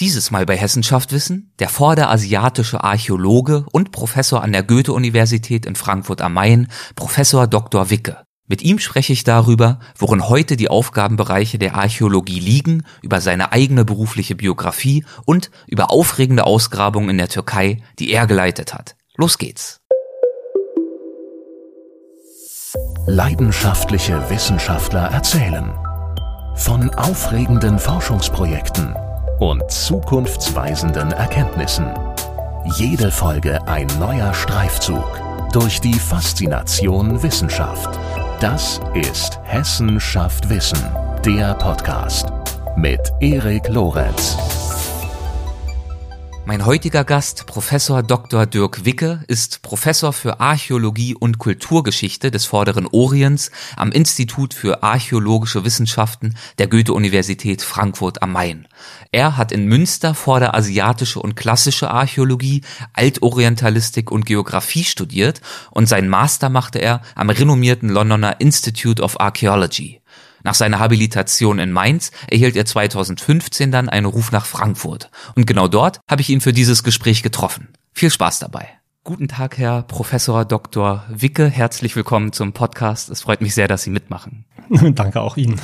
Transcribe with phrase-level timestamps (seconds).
[0.00, 6.22] Dieses Mal bei Hessenschaft Wissen der vorderasiatische Archäologe und Professor an der Goethe-Universität in Frankfurt
[6.22, 7.90] am Main, Professor Dr.
[7.90, 8.22] Wicke.
[8.46, 13.84] Mit ihm spreche ich darüber, worin heute die Aufgabenbereiche der Archäologie liegen, über seine eigene
[13.84, 18.94] berufliche Biografie und über aufregende Ausgrabungen in der Türkei, die er geleitet hat.
[19.16, 19.80] Los geht's.
[23.06, 25.74] Leidenschaftliche Wissenschaftler erzählen
[26.54, 28.94] von aufregenden Forschungsprojekten
[29.38, 31.86] und zukunftsweisenden Erkenntnissen.
[32.76, 35.20] Jede Folge ein neuer Streifzug
[35.52, 37.98] durch die Faszination Wissenschaft.
[38.40, 40.78] Das ist Hessen schafft Wissen,
[41.24, 42.26] der Podcast
[42.76, 44.67] mit Erik Lorenz.
[46.48, 48.46] Mein heutiger Gast, Professor Dr.
[48.46, 55.66] Dirk Wicke, ist Professor für Archäologie und Kulturgeschichte des Vorderen Orients am Institut für Archäologische
[55.66, 58.66] Wissenschaften der Goethe-Universität Frankfurt am Main.
[59.12, 62.62] Er hat in Münster vorderasiatische und klassische Archäologie,
[62.94, 69.97] Altorientalistik und Geographie studiert und seinen Master machte er am renommierten Londoner Institute of Archaeology.
[70.48, 75.10] Nach seiner Habilitation in Mainz erhielt er 2015 dann einen Ruf nach Frankfurt.
[75.34, 77.68] Und genau dort habe ich ihn für dieses Gespräch getroffen.
[77.92, 78.66] Viel Spaß dabei.
[79.04, 81.04] Guten Tag, Herr Professor Dr.
[81.10, 81.50] Wicke.
[81.50, 83.10] Herzlich willkommen zum Podcast.
[83.10, 84.46] Es freut mich sehr, dass Sie mitmachen.
[84.70, 85.60] Danke auch Ihnen.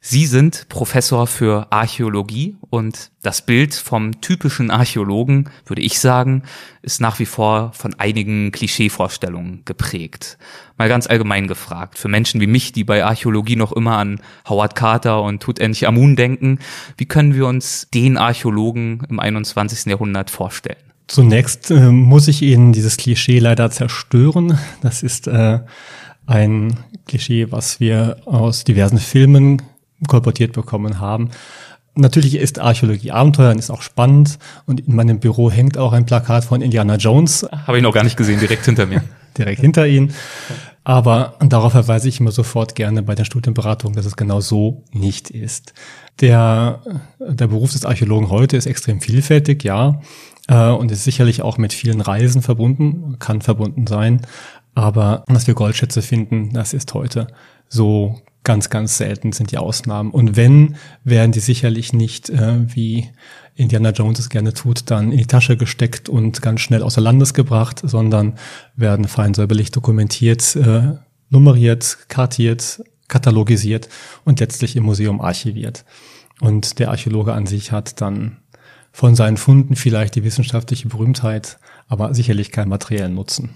[0.00, 6.44] Sie sind Professor für Archäologie und das Bild vom typischen Archäologen, würde ich sagen,
[6.82, 10.38] ist nach wie vor von einigen Klischeevorstellungen geprägt.
[10.78, 14.76] Mal ganz allgemein gefragt, für Menschen wie mich, die bei Archäologie noch immer an Howard
[14.76, 16.60] Carter und Tutanchamun denken,
[16.96, 19.86] wie können wir uns den Archäologen im 21.
[19.86, 20.78] Jahrhundert vorstellen?
[21.08, 24.58] Zunächst äh, muss ich Ihnen dieses Klischee leider zerstören.
[24.80, 25.58] Das ist äh,
[26.26, 29.62] ein Klischee, was wir aus diversen Filmen
[30.06, 31.30] kolportiert bekommen haben.
[31.94, 34.38] Natürlich ist Archäologie Abenteuer und ist auch spannend.
[34.66, 37.44] Und in meinem Büro hängt auch ein Plakat von Indiana Jones.
[37.66, 39.02] Habe ich noch gar nicht gesehen, direkt hinter mir.
[39.38, 40.12] direkt hinter Ihnen.
[40.84, 45.28] Aber darauf verweise ich immer sofort gerne bei der Studienberatung, dass es genau so nicht
[45.30, 45.74] ist.
[46.20, 46.82] Der,
[47.18, 50.00] der Beruf des Archäologen heute ist extrem vielfältig, ja,
[50.48, 54.22] äh, und ist sicherlich auch mit vielen Reisen verbunden, kann verbunden sein.
[54.74, 57.26] Aber dass wir Goldschätze finden, das ist heute
[57.68, 60.10] so ganz, ganz selten sind die Ausnahmen.
[60.10, 63.10] Und wenn, werden die sicherlich nicht, äh, wie
[63.56, 67.34] Indiana Jones es gerne tut, dann in die Tasche gesteckt und ganz schnell außer Landes
[67.34, 68.38] gebracht, sondern
[68.74, 70.94] werden fein säuberlich dokumentiert, äh,
[71.28, 73.90] nummeriert, kartiert, katalogisiert
[74.24, 75.84] und letztlich im Museum archiviert.
[76.40, 78.38] Und der Archäologe an sich hat dann
[78.92, 83.50] von seinen Funden vielleicht die wissenschaftliche Berühmtheit, aber sicherlich keinen materiellen Nutzen.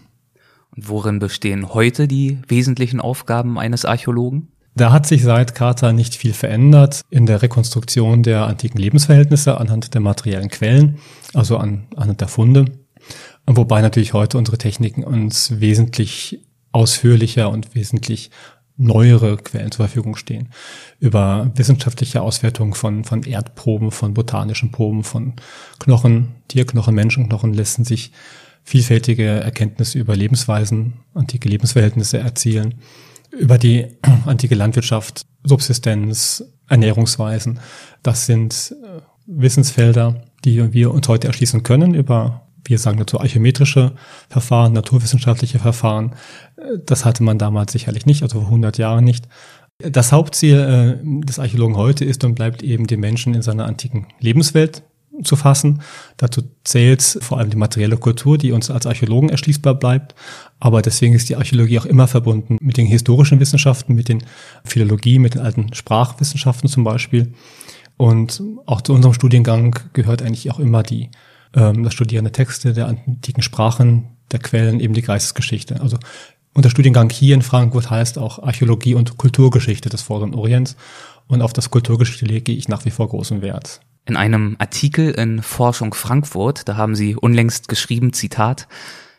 [0.76, 4.52] Und worin bestehen heute die wesentlichen Aufgaben eines Archäologen?
[4.75, 9.93] Da hat sich seit Carter nicht viel verändert in der Rekonstruktion der antiken Lebensverhältnisse anhand
[9.93, 10.99] der materiellen Quellen,
[11.34, 12.65] also an, anhand der Funde.
[13.47, 16.41] Wobei natürlich heute unsere Techniken uns wesentlich
[16.71, 18.31] ausführlicher und wesentlich
[18.78, 20.49] neuere Quellen zur Verfügung stehen.
[20.99, 25.34] Über wissenschaftliche Auswertung von, von Erdproben, von botanischen Proben, von
[25.81, 28.12] Knochen, Tierknochen, Menschenknochen lassen sich
[28.65, 32.77] vielfältige Erkenntnisse über Lebensweisen, antike Lebensverhältnisse erzielen
[33.32, 33.87] über die
[34.26, 37.60] antike Landwirtschaft, Subsistenz, Ernährungsweisen.
[38.03, 43.93] Das sind äh, Wissensfelder, die wir uns heute erschließen können über, wir sagen dazu, archäometrische
[44.28, 46.15] Verfahren, naturwissenschaftliche Verfahren.
[46.56, 49.28] Äh, das hatte man damals sicherlich nicht, also vor 100 Jahren nicht.
[49.78, 54.06] Das Hauptziel äh, des Archäologen heute ist und bleibt eben den Menschen in seiner antiken
[54.20, 54.82] Lebenswelt
[55.23, 55.83] zu fassen.
[56.17, 60.15] Dazu zählt vor allem die materielle Kultur, die uns als Archäologen erschließbar bleibt.
[60.59, 64.25] Aber deswegen ist die Archäologie auch immer verbunden mit den historischen Wissenschaften, mit den
[64.65, 67.34] Philologie, mit den alten Sprachwissenschaften zum Beispiel.
[67.97, 71.11] Und auch zu unserem Studiengang gehört eigentlich auch immer die,
[71.55, 75.81] ähm, das Studieren der Texte, der antiken Sprachen, der Quellen, eben die Geistesgeschichte.
[75.81, 75.99] Also
[76.55, 80.77] unser Studiengang hier in Frankfurt heißt auch Archäologie und Kulturgeschichte des Vorderen Orients.
[81.29, 85.42] Und auf das Kulturgeschichte lege ich nach wie vor großen Wert in einem Artikel in
[85.42, 88.66] Forschung Frankfurt, da haben sie unlängst geschrieben, Zitat,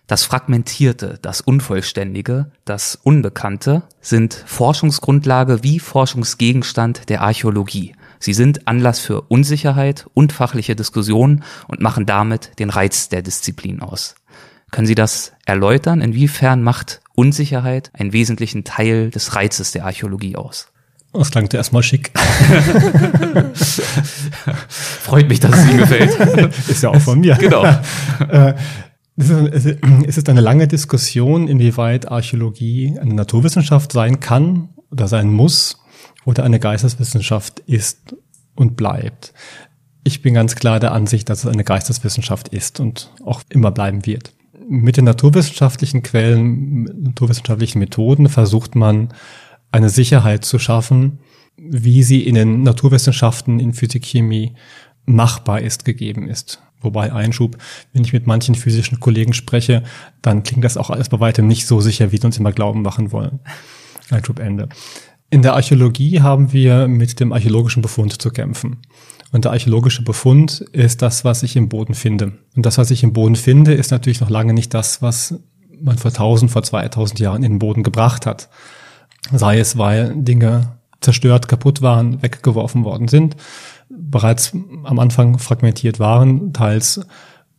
[0.08, 7.96] das Fragmentierte, das Unvollständige, das Unbekannte sind Forschungsgrundlage wie Forschungsgegenstand der Archäologie.
[8.20, 13.82] Sie sind Anlass für Unsicherheit und fachliche Diskussionen und machen damit den Reiz der Disziplin
[13.82, 14.16] aus.
[14.72, 16.02] Können Sie das erläutern?
[16.02, 20.73] Inwiefern macht Unsicherheit einen wesentlichen Teil des Reizes der Archäologie aus?
[21.14, 22.12] Das klang erstmal schick.
[24.68, 26.18] Freut mich, dass es Ihnen gefällt.
[26.68, 27.36] Ist ja auch von mir.
[27.36, 27.64] Genau.
[28.30, 28.54] Äh,
[29.16, 35.78] es ist eine lange Diskussion, inwieweit Archäologie eine Naturwissenschaft sein kann oder sein muss
[36.26, 38.16] oder eine Geisteswissenschaft ist
[38.56, 39.34] und bleibt.
[40.04, 44.08] Ich bin ganz klar der Ansicht, dass es eine Geisteswissenschaft ist und auch immer bleiben
[44.08, 44.34] wird.
[44.68, 49.10] Mit den naturwissenschaftlichen Quellen, naturwissenschaftlichen Methoden versucht man
[49.74, 51.20] eine Sicherheit zu schaffen,
[51.58, 54.54] wie sie in den Naturwissenschaften, in Physik, Chemie
[55.06, 56.62] machbar ist, gegeben ist.
[56.80, 57.58] Wobei Einschub,
[57.92, 59.84] wenn ich mit manchen physischen Kollegen spreche,
[60.22, 62.82] dann klingt das auch alles bei weitem nicht so sicher, wie sie uns immer glauben
[62.82, 63.40] machen wollen.
[64.10, 64.70] Einschub Ende.
[65.30, 68.78] In der Archäologie haben wir mit dem archäologischen Befund zu kämpfen.
[69.32, 72.34] Und der archäologische Befund ist das, was ich im Boden finde.
[72.56, 75.40] Und das, was ich im Boden finde, ist natürlich noch lange nicht das, was
[75.82, 78.50] man vor 1000, vor 2000 Jahren in den Boden gebracht hat.
[79.32, 83.36] Sei es, weil Dinge zerstört, kaputt waren, weggeworfen worden sind,
[83.90, 84.54] bereits
[84.84, 87.02] am Anfang fragmentiert waren, teils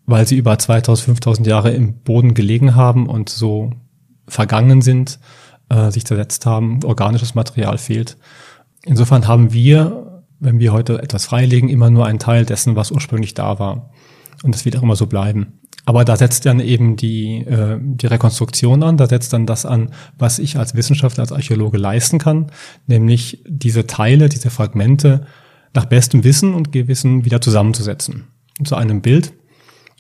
[0.07, 3.71] weil sie über 2000, 5000 Jahre im Boden gelegen haben und so
[4.29, 5.19] vergangen sind,
[5.69, 8.17] äh, sich zersetzt haben, organisches Material fehlt.
[8.85, 13.35] Insofern haben wir, wenn wir heute etwas freilegen, immer nur einen Teil dessen, was ursprünglich
[13.35, 13.91] da war.
[14.43, 15.61] Und das wird auch immer so bleiben.
[15.87, 19.91] Aber da setzt dann eben die, äh, die Rekonstruktion an, da setzt dann das an,
[20.19, 22.47] was ich als Wissenschaftler, als Archäologe leisten kann,
[22.87, 25.27] nämlich diese Teile, diese Fragmente
[25.75, 28.25] nach bestem Wissen und Gewissen wieder zusammenzusetzen
[28.63, 29.33] zu einem Bild.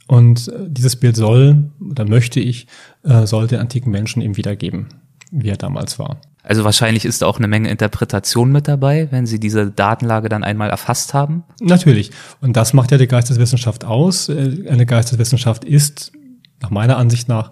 [0.06, 2.66] Und äh, dieses Bild soll oder möchte ich,
[3.02, 4.88] äh, soll den antiken Menschen eben wiedergeben,
[5.30, 6.20] wie er damals war.
[6.44, 10.68] Also wahrscheinlich ist auch eine Menge Interpretation mit dabei, wenn Sie diese Datenlage dann einmal
[10.68, 11.42] erfasst haben.
[11.60, 12.10] Natürlich.
[12.42, 14.28] Und das macht ja die Geisteswissenschaft aus.
[14.28, 16.12] Äh, eine Geisteswissenschaft ist,
[16.60, 17.50] nach meiner Ansicht nach,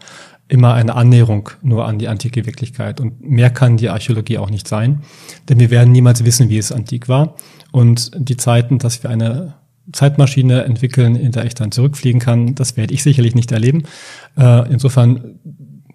[0.49, 3.01] immer eine Annäherung nur an die antike Wirklichkeit.
[3.01, 5.01] Und mehr kann die Archäologie auch nicht sein.
[5.49, 7.37] Denn wir werden niemals wissen, wie es antik war.
[7.71, 9.55] Und die Zeiten, dass wir eine
[9.93, 13.85] Zeitmaschine entwickeln, in der ich dann zurückfliegen kann, das werde ich sicherlich nicht erleben.
[14.37, 15.39] Äh, insofern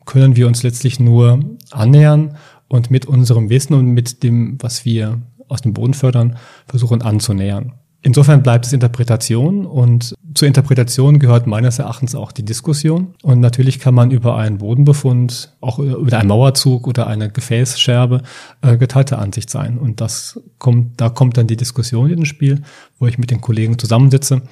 [0.05, 1.39] können wir uns letztlich nur
[1.69, 2.37] annähern
[2.67, 6.37] und mit unserem Wissen und mit dem, was wir aus dem Boden fördern,
[6.67, 7.73] versuchen anzunähern.
[8.03, 13.15] Insofern bleibt es Interpretation und zur Interpretation gehört meines Erachtens auch die Diskussion.
[13.23, 18.21] Und natürlich kann man über einen Bodenbefund, auch über einen Mauerzug oder eine Gefäßscherbe
[18.61, 19.79] äh, geteilter Ansicht sein.
[19.79, 22.61] Und das kommt, da kommt dann die Diskussion ins Spiel,
[22.99, 24.43] wo ich mit den Kollegen zusammensitze,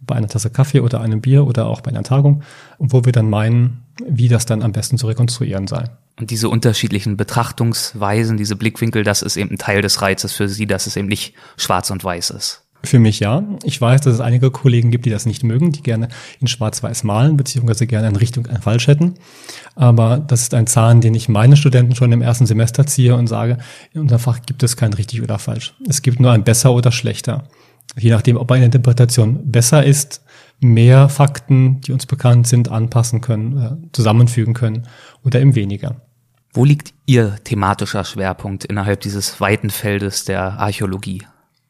[0.00, 2.42] bei einer Tasse Kaffee oder einem Bier oder auch bei einer Tagung,
[2.78, 5.84] wo wir dann meinen, wie das dann am besten zu rekonstruieren sei.
[6.18, 10.66] Und diese unterschiedlichen Betrachtungsweisen, diese Blickwinkel, das ist eben ein Teil des Reizes für Sie,
[10.66, 12.64] dass es eben nicht schwarz und weiß ist.
[12.84, 13.42] Für mich ja.
[13.62, 16.08] Ich weiß, dass es einige Kollegen gibt, die das nicht mögen, die gerne
[16.40, 19.14] in schwarz-weiß malen, beziehungsweise gerne in Richtung ein Falsch hätten.
[19.74, 23.26] Aber das ist ein Zahn, den ich meinen Studenten schon im ersten Semester ziehe und
[23.26, 23.56] sage,
[23.92, 25.74] in unserem Fach gibt es kein richtig oder falsch.
[25.88, 27.44] Es gibt nur ein besser oder schlechter.
[27.96, 30.22] Je nachdem, ob eine Interpretation besser ist,
[30.64, 34.88] mehr Fakten, die uns bekannt sind, anpassen können, äh, zusammenfügen können
[35.24, 36.00] oder eben weniger.
[36.52, 41.22] Wo liegt Ihr thematischer Schwerpunkt innerhalb dieses weiten Feldes der Archäologie?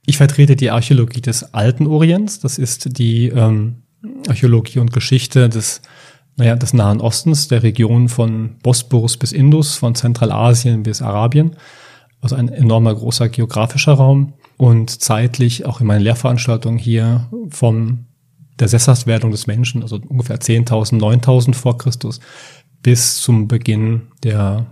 [0.06, 2.38] Ich vertrete die Archäologie des alten Orients.
[2.41, 3.82] Das ist die ähm,
[4.29, 5.81] Archäologie und Geschichte des,
[6.37, 11.56] naja, des Nahen Ostens, der Region von Bosporus bis Indus, von Zentralasien bis Arabien.
[12.20, 18.06] Also ein enormer großer geografischer Raum und zeitlich auch in meinen Lehrveranstaltungen hier vom
[18.59, 22.21] der Sesshaftwerdung des Menschen, also ungefähr 10.000, 9.000 vor Christus,
[22.83, 24.67] bis zum Beginn der,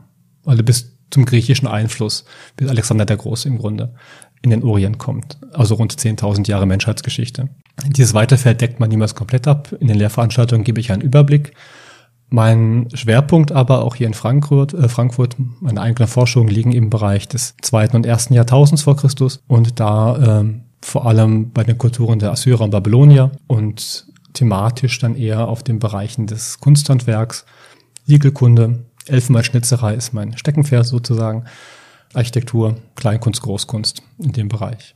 [0.45, 2.25] also bis zum griechischen Einfluss,
[2.57, 3.95] bis Alexander der Große im Grunde
[4.43, 5.39] in den Orient kommt.
[5.53, 7.49] Also rund 10.000 Jahre Menschheitsgeschichte.
[7.87, 9.73] Dieses weite Feld deckt man niemals komplett ab.
[9.79, 11.53] In den Lehrveranstaltungen gebe ich einen Überblick.
[12.29, 17.29] Mein Schwerpunkt aber auch hier in Frankfurt, äh Frankfurt, meine eigenen Forschungen liegen im Bereich
[17.29, 22.19] des zweiten und ersten Jahrtausends vor Christus und da ähm, vor allem bei den Kulturen
[22.19, 27.45] der Assyrer und Babylonier und thematisch dann eher auf den Bereichen des Kunsthandwerks,
[28.07, 31.45] Siegelkunde, Elfenbeinschnitzerei ist mein Steckenpferd sozusagen,
[32.15, 34.95] Architektur, Kleinkunst, Großkunst in dem Bereich.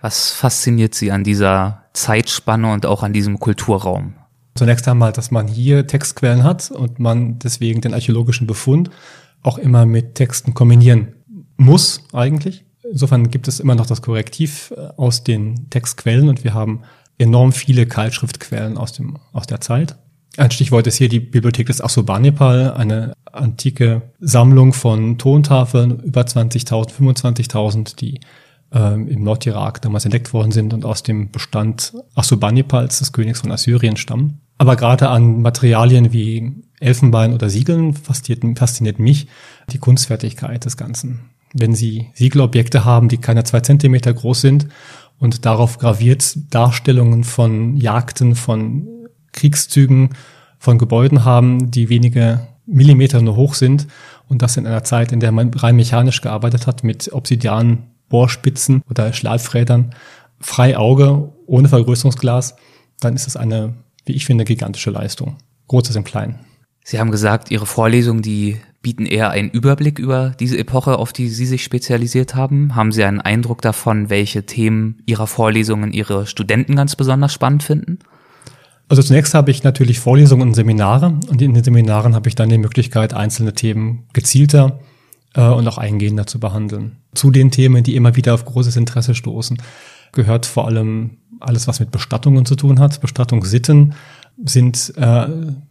[0.00, 4.14] Was fasziniert Sie an dieser Zeitspanne und auch an diesem Kulturraum?
[4.54, 8.90] Zunächst einmal, dass man hier Textquellen hat und man deswegen den archäologischen Befund
[9.42, 11.14] auch immer mit Texten kombinieren
[11.56, 12.64] muss eigentlich.
[12.90, 16.82] Insofern gibt es immer noch das Korrektiv äh, aus den Textquellen und wir haben
[17.18, 19.96] enorm viele Keilschriftquellen aus, dem, aus der Zeit.
[20.36, 26.90] Ein Stichwort ist hier die Bibliothek des Assurbanipal, eine antike Sammlung von Tontafeln, über 20.000,
[26.90, 28.20] 25.000, die
[28.72, 33.52] ähm, im Nordirak damals entdeckt worden sind und aus dem Bestand Assurbanipals, des Königs von
[33.52, 34.40] Assyrien, stammen.
[34.56, 39.26] Aber gerade an Materialien wie Elfenbein oder Siegeln fasziniert, fasziniert mich
[39.70, 41.20] die Kunstfertigkeit des Ganzen.
[41.54, 44.68] Wenn Sie Siegelobjekte haben, die keine zwei Zentimeter groß sind
[45.18, 48.88] und darauf graviert Darstellungen von Jagden, von
[49.32, 50.10] Kriegszügen,
[50.58, 53.86] von Gebäuden haben, die wenige Millimeter nur hoch sind
[54.28, 58.82] und das in einer Zeit, in der man rein mechanisch gearbeitet hat mit Obsidian, Bohrspitzen
[58.88, 59.94] oder Schleifrädern,
[60.40, 62.56] frei Auge ohne Vergrößerungsglas,
[63.00, 65.36] dann ist es eine, wie ich finde, gigantische Leistung.
[65.68, 66.40] Großes im Kleinen.
[66.84, 71.28] Sie haben gesagt, Ihre Vorlesungen, die bieten eher einen Überblick über diese Epoche, auf die
[71.28, 72.74] Sie sich spezialisiert haben.
[72.74, 78.00] Haben Sie einen Eindruck davon, welche Themen Ihrer Vorlesungen Ihre Studenten ganz besonders spannend finden?
[78.88, 82.50] Also zunächst habe ich natürlich Vorlesungen und Seminare und in den Seminaren habe ich dann
[82.50, 84.80] die Möglichkeit, einzelne Themen gezielter
[85.34, 86.98] äh, und auch eingehender zu behandeln.
[87.14, 89.58] Zu den Themen, die immer wieder auf großes Interesse stoßen,
[90.12, 93.94] gehört vor allem alles, was mit Bestattungen zu tun hat, Bestattungssitten,
[94.44, 95.26] sind, äh,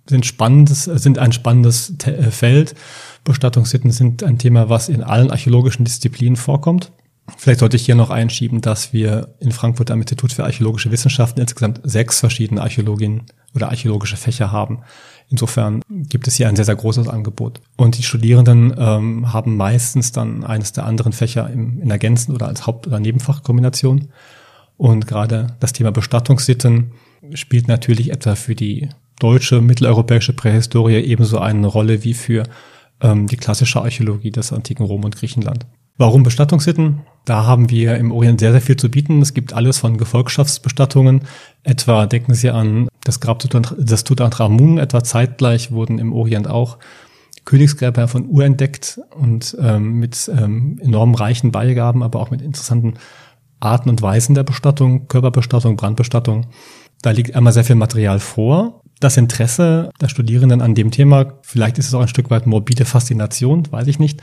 [0.07, 2.75] sind spannendes, sind ein spannendes Te äh, Feld.
[3.23, 6.91] Bestattungssitten sind ein Thema, was in allen archäologischen Disziplinen vorkommt.
[7.37, 11.39] Vielleicht sollte ich hier noch einschieben, dass wir in Frankfurt am Institut für archäologische Wissenschaften
[11.39, 14.79] insgesamt sechs verschiedene Archäologien oder archäologische Fächer haben.
[15.29, 17.61] Insofern gibt es hier ein sehr, sehr großes Angebot.
[17.77, 22.47] Und die Studierenden ähm, haben meistens dann eines der anderen Fächer im, in ergänzend oder
[22.47, 24.09] als Haupt- oder Nebenfachkombination.
[24.77, 26.91] Und gerade das Thema Bestattungssitten
[27.33, 32.43] spielt natürlich etwa für die deutsche, mitteleuropäische Prähistorie ebenso eine Rolle wie für
[33.01, 35.65] ähm, die klassische Archäologie des antiken Rom und Griechenland.
[35.97, 37.01] Warum Bestattungssitten?
[37.25, 39.21] Da haben wir im Orient sehr, sehr viel zu bieten.
[39.21, 41.21] Es gibt alles von Gefolgschaftsbestattungen.
[41.63, 44.79] Etwa denken Sie an das Grab des Tutanchamun.
[44.79, 46.79] Etwa zeitgleich wurden im Orient auch
[47.45, 52.95] Königsgräber von Ur entdeckt und ähm, mit ähm, enorm reichen Beigaben, aber auch mit interessanten
[53.59, 56.47] Arten und Weisen der Bestattung, Körperbestattung, Brandbestattung.
[57.01, 58.81] Da liegt einmal sehr viel Material vor.
[58.99, 62.85] Das Interesse der Studierenden an dem Thema, vielleicht ist es auch ein Stück weit morbide
[62.85, 64.21] Faszination, weiß ich nicht.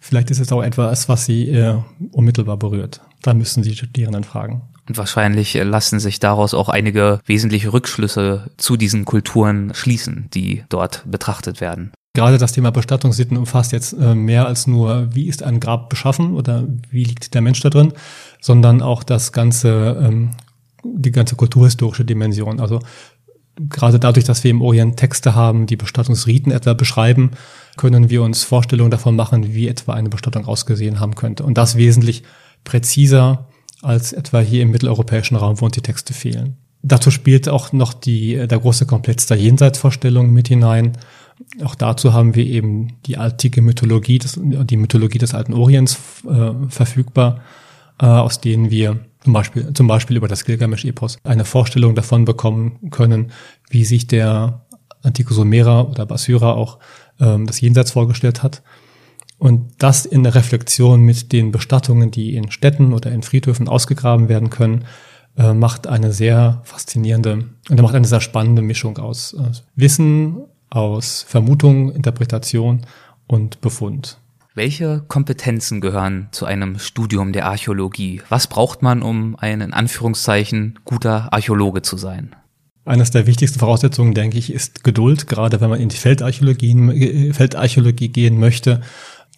[0.00, 1.76] Vielleicht ist es auch etwas, was sie äh,
[2.12, 3.00] unmittelbar berührt.
[3.22, 4.62] Da müssen Sie Studierenden fragen.
[4.88, 10.64] Und wahrscheinlich äh, lassen sich daraus auch einige wesentliche Rückschlüsse zu diesen Kulturen schließen, die
[10.68, 11.92] dort betrachtet werden.
[12.14, 16.34] Gerade das Thema Bestattungssitten umfasst jetzt äh, mehr als nur, wie ist ein Grab beschaffen
[16.34, 17.92] oder wie liegt der Mensch da drin,
[18.40, 20.30] sondern auch das ganze ähm,
[20.96, 22.60] die ganze kulturhistorische Dimension.
[22.60, 22.80] Also
[23.68, 27.32] gerade dadurch, dass wir im Orient Texte haben, die Bestattungsriten etwa beschreiben,
[27.76, 31.44] können wir uns Vorstellungen davon machen, wie etwa eine Bestattung ausgesehen haben könnte.
[31.44, 32.22] Und das wesentlich
[32.64, 33.48] präziser
[33.82, 36.56] als etwa hier im mitteleuropäischen Raum, wo uns die Texte fehlen.
[36.82, 40.92] Dazu spielt auch noch die, der große Komplex der Jenseitsvorstellung mit hinein.
[41.64, 46.50] Auch dazu haben wir eben die antike Mythologie, des, die Mythologie des alten Orients äh,
[46.68, 47.40] verfügbar,
[48.00, 52.90] äh, aus denen wir zum Beispiel, zum Beispiel über das Gilgamesch-Epos eine Vorstellung davon bekommen
[52.90, 53.32] können,
[53.70, 54.66] wie sich der
[55.02, 56.78] antike Sumerer oder Bassyrer auch
[57.20, 58.62] ähm, das Jenseits vorgestellt hat.
[59.38, 64.28] Und das in der Reflexion mit den Bestattungen, die in Städten oder in Friedhöfen ausgegraben
[64.28, 64.84] werden können,
[65.36, 70.38] äh, macht eine sehr faszinierende und macht eine sehr spannende Mischung aus äh, Wissen,
[70.70, 72.84] aus Vermutung, Interpretation
[73.26, 74.18] und Befund.
[74.58, 78.22] Welche Kompetenzen gehören zu einem Studium der Archäologie?
[78.28, 82.34] Was braucht man, um ein in Anführungszeichen guter Archäologe zu sein?
[82.84, 87.32] Eines der wichtigsten Voraussetzungen, denke ich, ist Geduld, gerade wenn man in die Feldarchäologie, äh,
[87.32, 88.80] Feldarchäologie gehen möchte.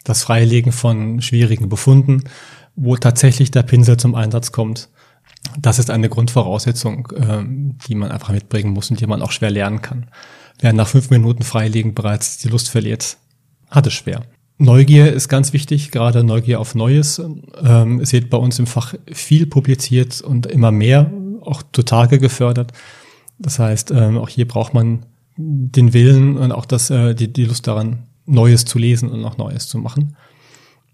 [0.04, 2.24] Das Freilegen von schwierigen Befunden,
[2.74, 4.88] wo tatsächlich der Pinsel zum Einsatz kommt.
[5.58, 9.50] Das ist eine Grundvoraussetzung, ähm, die man einfach mitbringen muss und die man auch schwer
[9.50, 10.06] lernen kann.
[10.60, 13.18] Wer nach fünf Minuten Freilegen bereits die Lust verliert,
[13.68, 14.22] hat es schwer.
[14.60, 17.18] Neugier ist ganz wichtig, gerade Neugier auf Neues.
[17.64, 22.72] Ähm, es wird bei uns im Fach viel publiziert und immer mehr, auch zutage gefördert.
[23.38, 25.06] Das heißt, ähm, auch hier braucht man
[25.38, 29.38] den Willen und auch das, äh, die, die Lust daran, Neues zu lesen und auch
[29.38, 30.14] Neues zu machen.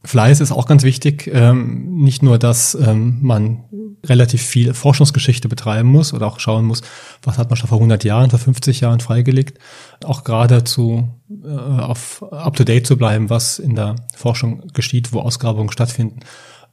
[0.06, 1.28] Fleiß ist auch ganz wichtig.
[1.32, 3.64] Ähm, nicht nur, dass ähm, man
[4.04, 6.82] relativ viel Forschungsgeschichte betreiben muss oder auch schauen muss,
[7.22, 9.58] was hat man schon vor 100 Jahren, vor 50 Jahren freigelegt.
[10.04, 11.08] Auch gerade zu
[11.44, 16.20] äh, auf up to date zu bleiben, was in der Forschung geschieht, wo Ausgrabungen stattfinden,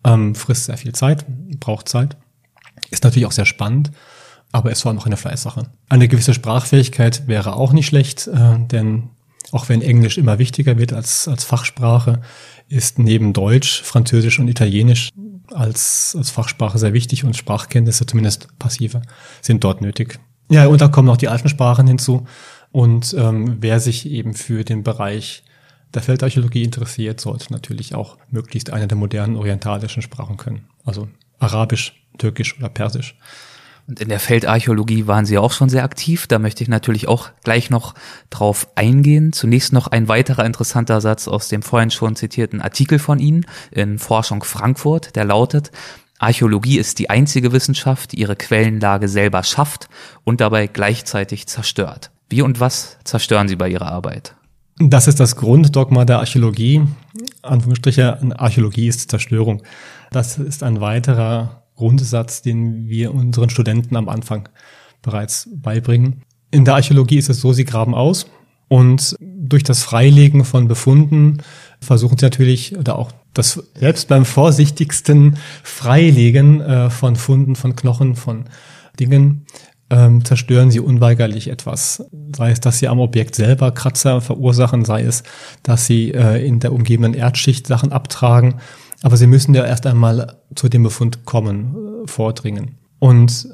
[0.05, 1.25] ähm, frisst sehr viel Zeit,
[1.59, 2.17] braucht Zeit.
[2.91, 3.91] Ist natürlich auch sehr spannend,
[4.51, 5.63] aber ist vor allem auch eine Fleißsache.
[5.89, 9.09] Eine gewisse Sprachfähigkeit wäre auch nicht schlecht, äh, denn
[9.51, 12.21] auch wenn Englisch immer wichtiger wird als, als Fachsprache,
[12.73, 15.09] ist neben Deutsch, Französisch und Italienisch
[15.51, 19.01] als, als Fachsprache sehr wichtig und Sprachkenntnisse, zumindest passive,
[19.41, 20.19] sind dort nötig.
[20.49, 22.25] Ja, und da kommen noch die alten Sprachen hinzu.
[22.71, 25.43] Und ähm, wer sich eben für den Bereich
[25.93, 30.67] der Feldarchäologie interessiert, sollte natürlich auch möglichst eine der modernen orientalischen Sprachen können.
[30.83, 33.15] Also Arabisch, Türkisch oder Persisch.
[33.87, 36.27] Und in der Feldarchäologie waren Sie auch schon sehr aktiv.
[36.27, 37.95] Da möchte ich natürlich auch gleich noch
[38.29, 39.33] drauf eingehen.
[39.33, 43.99] Zunächst noch ein weiterer interessanter Satz aus dem vorhin schon zitierten Artikel von Ihnen in
[43.99, 45.71] Forschung Frankfurt, der lautet,
[46.19, 49.89] Archäologie ist die einzige Wissenschaft, die ihre Quellenlage selber schafft
[50.23, 52.11] und dabei gleichzeitig zerstört.
[52.29, 54.35] Wie und was zerstören Sie bei Ihrer Arbeit?
[54.79, 56.81] Das ist das Grunddogma der Archäologie.
[57.41, 59.63] Anführungsstriche, Archäologie ist Zerstörung.
[60.11, 64.49] Das ist ein weiterer Grundsatz, den wir unseren Studenten am Anfang
[65.01, 66.23] bereits beibringen.
[66.51, 68.27] In der Archäologie ist es so, sie graben aus
[68.67, 71.43] und durch das Freilegen von Befunden
[71.79, 78.15] versuchen sie natürlich, oder auch das selbst beim vorsichtigsten Freilegen äh, von Funden, von Knochen,
[78.15, 78.45] von
[78.99, 79.45] Dingen,
[79.89, 82.05] ähm, zerstören sie unweigerlich etwas.
[82.35, 85.23] Sei es, dass sie am Objekt selber Kratzer verursachen, sei es,
[85.61, 88.55] dass sie äh, in der umgebenden Erdschicht Sachen abtragen.
[89.03, 92.79] Aber sie müssen ja erst einmal zu dem Befund kommen, äh, vordringen.
[92.99, 93.49] Und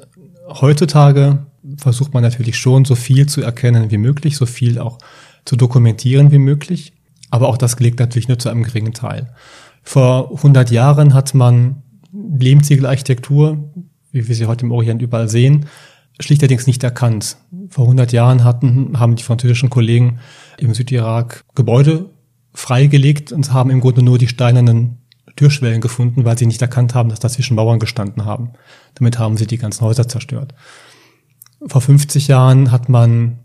[0.48, 1.44] heutzutage
[1.76, 4.98] versucht man natürlich schon, so viel zu erkennen wie möglich, so viel auch
[5.44, 6.92] zu dokumentieren wie möglich.
[7.30, 9.34] Aber auch das gelingt natürlich nur zu einem geringen Teil.
[9.82, 13.72] Vor 100 Jahren hat man Lehmziegelarchitektur,
[14.12, 15.66] wie wir sie heute im Orient überall sehen,
[16.20, 17.38] schlichterdings nicht erkannt.
[17.68, 20.20] Vor 100 Jahren hatten, haben die französischen Kollegen
[20.58, 22.10] im Südirak Gebäude
[22.54, 24.99] freigelegt und haben im Grunde nur die steinernen
[25.40, 28.50] Türschwellen gefunden, weil sie nicht erkannt haben, dass dazwischen Mauern gestanden haben.
[28.94, 30.52] Damit haben sie die ganzen Häuser zerstört.
[31.66, 33.38] Vor 50 Jahren hat man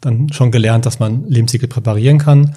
[0.00, 2.56] dann schon gelernt, dass man Lehmziegel präparieren kann.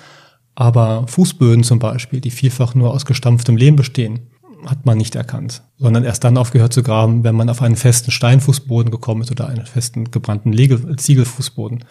[0.56, 4.22] Aber Fußböden zum Beispiel, die vielfach nur aus gestampftem Lehm bestehen,
[4.66, 8.12] hat man nicht erkannt, sondern erst dann aufgehört zu graben, wenn man auf einen festen
[8.12, 11.84] Steinfußboden gekommen ist oder einen festen gebrannten Lege Ziegelfußboden.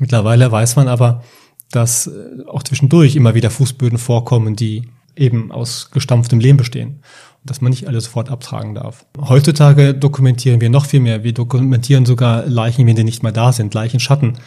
[0.00, 1.22] Mittlerweile weiß man aber,
[1.70, 7.00] dass äh, auch zwischendurch immer wieder Fußböden vorkommen, die eben aus gestampftem Lehm bestehen
[7.40, 9.06] und dass man nicht alle sofort abtragen darf.
[9.18, 11.24] Heutzutage dokumentieren wir noch viel mehr.
[11.24, 14.38] Wir dokumentieren sogar Leichen, wenn sie nicht mehr da sind, Leichenschatten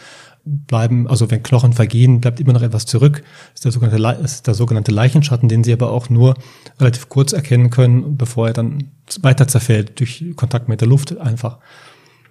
[0.46, 3.22] bleiben, also wenn Knochen vergehen, bleibt immer noch etwas zurück.
[3.52, 6.34] Das ist der sogenannte, ist der sogenannte Leichenschatten, den Sie aber auch nur
[6.78, 8.90] relativ kurz erkennen können, bevor er dann
[9.22, 11.58] weiter zerfällt durch Kontakt mit der Luft einfach.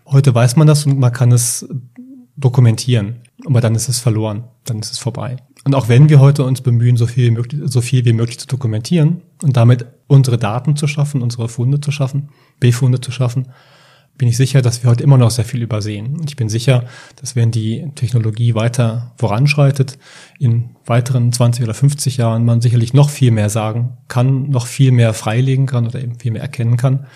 [0.06, 1.68] Heute weiß man das und man kann es
[2.38, 5.38] dokumentieren, aber dann ist es verloren, dann ist es vorbei.
[5.65, 8.39] Und auch wenn wir heute uns bemühen, so viel, wie möglich, so viel wie möglich
[8.39, 12.29] zu dokumentieren und damit unsere Daten zu schaffen, unsere Funde zu schaffen,
[12.60, 13.48] Befunde zu schaffen,
[14.15, 16.17] bin ich sicher, dass wir heute immer noch sehr viel übersehen.
[16.17, 19.97] Und ich bin sicher, dass wenn die Technologie weiter voranschreitet,
[20.39, 24.91] in weiteren 20 oder 50 Jahren man sicherlich noch viel mehr sagen kann, noch viel
[24.91, 27.08] mehr freilegen kann oder eben viel mehr erkennen kann,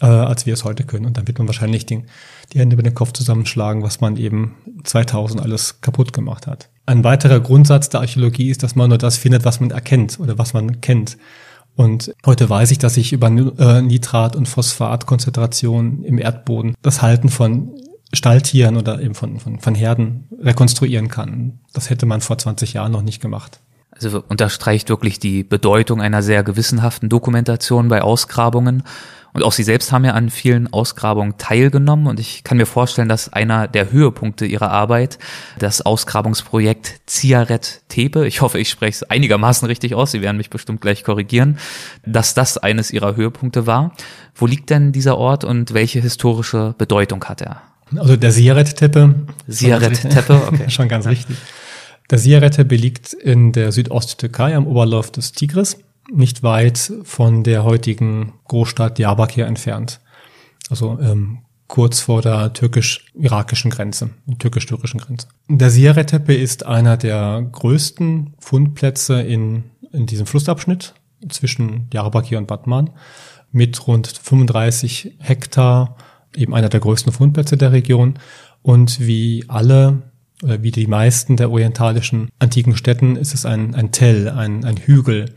[0.00, 1.04] äh, als wir es heute können.
[1.04, 2.06] Und dann wird man wahrscheinlich den,
[2.54, 6.71] die Hände über den Kopf zusammenschlagen, was man eben 2000 alles kaputt gemacht hat.
[6.84, 10.38] Ein weiterer Grundsatz der Archäologie ist, dass man nur das findet, was man erkennt oder
[10.38, 11.16] was man kennt.
[11.74, 17.28] Und heute weiß ich, dass ich über äh, Nitrat- und Phosphatkonzentration im Erdboden das Halten
[17.28, 17.72] von
[18.12, 21.60] Stalltieren oder eben von, von, von Herden rekonstruieren kann.
[21.72, 23.60] Das hätte man vor 20 Jahren noch nicht gemacht.
[23.90, 28.82] Also unterstreicht wirklich die Bedeutung einer sehr gewissenhaften Dokumentation bei Ausgrabungen
[29.32, 33.08] und auch Sie selbst haben ja an vielen Ausgrabungen teilgenommen und ich kann mir vorstellen,
[33.08, 35.18] dass einer der Höhepunkte Ihrer Arbeit
[35.58, 40.50] das Ausgrabungsprojekt Ziaret Tepe, ich hoffe, ich spreche es einigermaßen richtig aus, Sie werden mich
[40.50, 41.58] bestimmt gleich korrigieren,
[42.04, 43.92] dass das eines Ihrer Höhepunkte war.
[44.34, 47.62] Wo liegt denn dieser Ort und welche historische Bedeutung hat er?
[47.96, 49.14] Also der Ziaret-Tepe.
[49.48, 50.64] Ziaret-Tepe, okay.
[50.70, 51.36] schon ganz richtig.
[52.10, 55.78] Der Ziaret-Tepe liegt in der Südosttürkei am Oberlauf des Tigris
[56.10, 60.00] nicht weit von der heutigen Großstadt Diyarbakir entfernt.
[60.70, 61.38] Also ähm,
[61.68, 65.28] kurz vor der türkisch-irakischen Grenze, türkisch-türkischen Grenze.
[65.48, 70.94] Der Sierre-Tepe ist einer der größten Fundplätze in, in diesem Flussabschnitt
[71.28, 72.90] zwischen Diyarbakir und Batman
[73.52, 75.96] mit rund 35 Hektar,
[76.36, 78.18] eben einer der größten Fundplätze der Region.
[78.62, 80.02] Und wie alle
[80.42, 84.76] oder wie die meisten der orientalischen antiken Städten ist es ein, ein Tell, ein, ein
[84.76, 85.34] Hügel,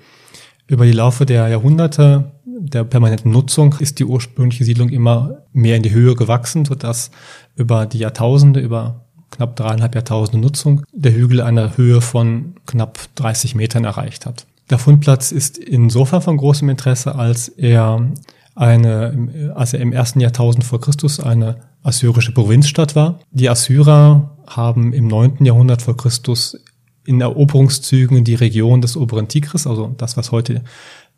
[0.67, 5.83] über die Laufe der Jahrhunderte der permanenten Nutzung ist die ursprüngliche Siedlung immer mehr in
[5.83, 7.11] die Höhe gewachsen, sodass
[7.55, 13.55] über die Jahrtausende, über knapp dreieinhalb Jahrtausende Nutzung, der Hügel eine Höhe von knapp 30
[13.55, 14.45] Metern erreicht hat.
[14.69, 18.11] Der Fundplatz ist insofern von großem Interesse, als er
[18.55, 23.19] eine, als er im ersten Jahrtausend vor Christus eine assyrische Provinzstadt war.
[23.31, 26.57] Die Assyrer haben im neunten Jahrhundert vor Christus
[27.05, 30.63] in Eroberungszügen die Region des oberen Tigris, also das, was heute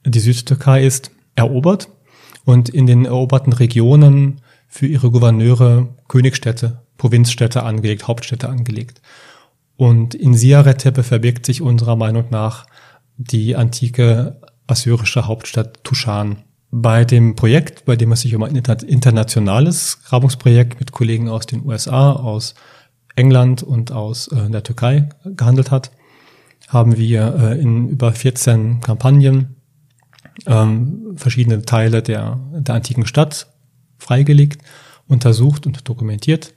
[0.06, 1.89] die Südtürkei ist, erobert
[2.45, 9.02] und in den eroberten Regionen für ihre Gouverneure Königstädte, Provinzstädte angelegt, Hauptstädte angelegt.
[9.76, 12.65] Und in Siaretepe verbirgt sich unserer Meinung nach
[13.17, 16.43] die antike assyrische Hauptstadt Tushan.
[16.69, 21.65] Bei dem Projekt, bei dem es sich um ein internationales Grabungsprojekt mit Kollegen aus den
[21.65, 22.56] USA, aus
[23.17, 25.91] England und aus äh, der Türkei gehandelt hat,
[26.67, 29.56] haben wir äh, in über 14 Kampagnen
[30.45, 33.47] ähm, verschiedene Teile der, der antiken Stadt
[33.97, 34.62] freigelegt,
[35.08, 36.53] untersucht und dokumentiert.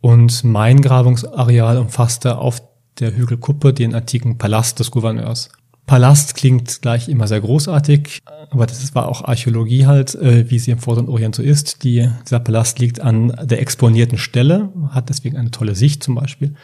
[0.00, 2.62] Und mein Grabungsareal umfasste auf
[2.98, 5.50] der Hügelkuppe den antiken Palast des Gouverneurs.
[5.86, 10.70] Palast klingt gleich immer sehr großartig, aber das war auch Archäologie halt, äh, wie sie
[10.70, 11.84] im Vorderen Orient so ist.
[11.84, 16.54] Die, dieser Palast liegt an der exponierten Stelle, hat deswegen eine tolle Sicht zum Beispiel,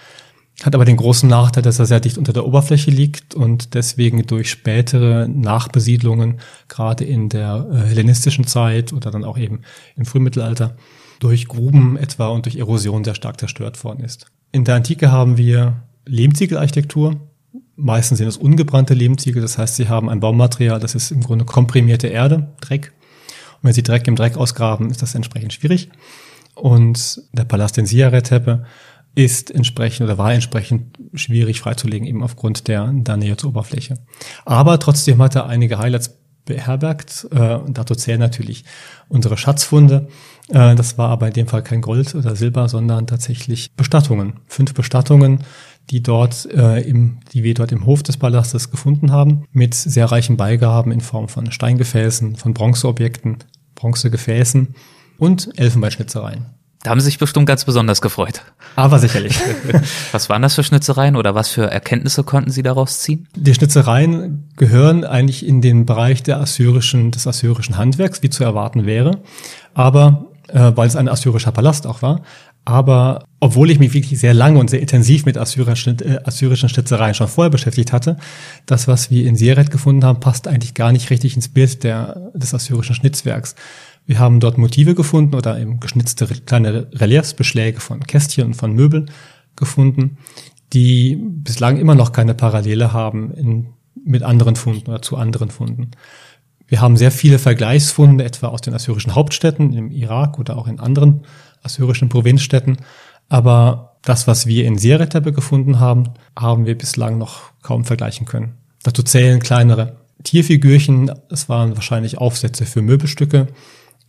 [0.63, 4.27] hat aber den großen Nachteil, dass er sehr dicht unter der Oberfläche liegt und deswegen
[4.27, 9.61] durch spätere Nachbesiedlungen, gerade in der äh, hellenistischen Zeit oder dann auch eben
[9.97, 10.77] im Frühmittelalter,
[11.19, 14.27] durch Gruben etwa und durch Erosion sehr stark zerstört worden ist.
[14.53, 17.30] In der Antike haben wir Lehmziegelarchitektur,
[17.83, 21.45] Meistens sind es ungebrannte Lehmziegel, das heißt, sie haben ein Baumaterial, das ist im Grunde
[21.45, 22.93] komprimierte Erde, Dreck.
[23.55, 25.91] Und wenn sie Dreck im Dreck ausgraben, ist das entsprechend schwierig.
[26.55, 28.65] Und der Palast in Siaretepe
[29.15, 33.99] ist entsprechend oder war entsprechend schwierig freizulegen, eben aufgrund der, der Nähe zur Oberfläche.
[34.45, 37.29] Aber trotzdem hat er einige Highlights beherbergt.
[37.33, 38.65] Äh, dazu zählen natürlich
[39.09, 40.09] unsere Schatzfunde.
[40.49, 44.35] Äh, das war aber in dem Fall kein Gold oder Silber, sondern tatsächlich Bestattungen.
[44.47, 45.45] Fünf Bestattungen
[45.91, 50.07] die dort äh, im, die wir dort im Hof des Palastes gefunden haben, mit sehr
[50.07, 53.39] reichen Beigaben in Form von Steingefäßen, von Bronzeobjekten,
[53.75, 54.75] Bronzegefäßen
[55.19, 56.47] und Elfenbeinschnitzereien.
[56.83, 58.43] Da haben Sie sich bestimmt ganz besonders gefreut.
[58.75, 59.39] Aber sicherlich.
[60.13, 63.29] was waren das für Schnitzereien oder was für Erkenntnisse konnten Sie daraus ziehen?
[63.37, 68.87] Die Schnitzereien gehören eigentlich in den Bereich der assyrischen, des assyrischen Handwerks, wie zu erwarten
[68.87, 69.21] wäre.
[69.75, 72.23] Aber äh, weil es ein assyrischer Palast auch war,
[72.65, 77.15] aber obwohl ich mich wirklich sehr lange und sehr intensiv mit assyrischen, äh, assyrischen Schnitzereien
[77.15, 78.17] schon vorher beschäftigt hatte,
[78.67, 82.31] das, was wir in Sieret gefunden haben, passt eigentlich gar nicht richtig ins Bild der,
[82.35, 83.55] des assyrischen Schnitzwerks.
[84.07, 89.11] Wir haben dort Motive gefunden oder eben geschnitzte kleine Reliefsbeschläge von Kästchen und von Möbeln
[89.57, 90.19] gefunden,
[90.73, 93.67] die bislang immer noch keine Parallele haben in,
[94.05, 95.93] mit anderen Funden oder zu anderen Funden.
[96.67, 100.79] Wir haben sehr viele Vergleichsfunde, etwa aus den assyrischen Hauptstädten im Irak oder auch in
[100.79, 101.23] anderen
[101.63, 102.79] assyrischen Provinzstädten.
[103.29, 106.05] Aber das, was wir in Sieretepe gefunden haben,
[106.39, 108.55] haben wir bislang noch kaum vergleichen können.
[108.83, 113.49] Dazu zählen kleinere Tierfigürchen, es waren wahrscheinlich Aufsätze für Möbelstücke.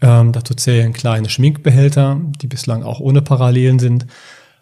[0.02, 4.08] Ähm, dazu zählen kleine Schminkbehälter, die bislang auch ohne Parallelen sind.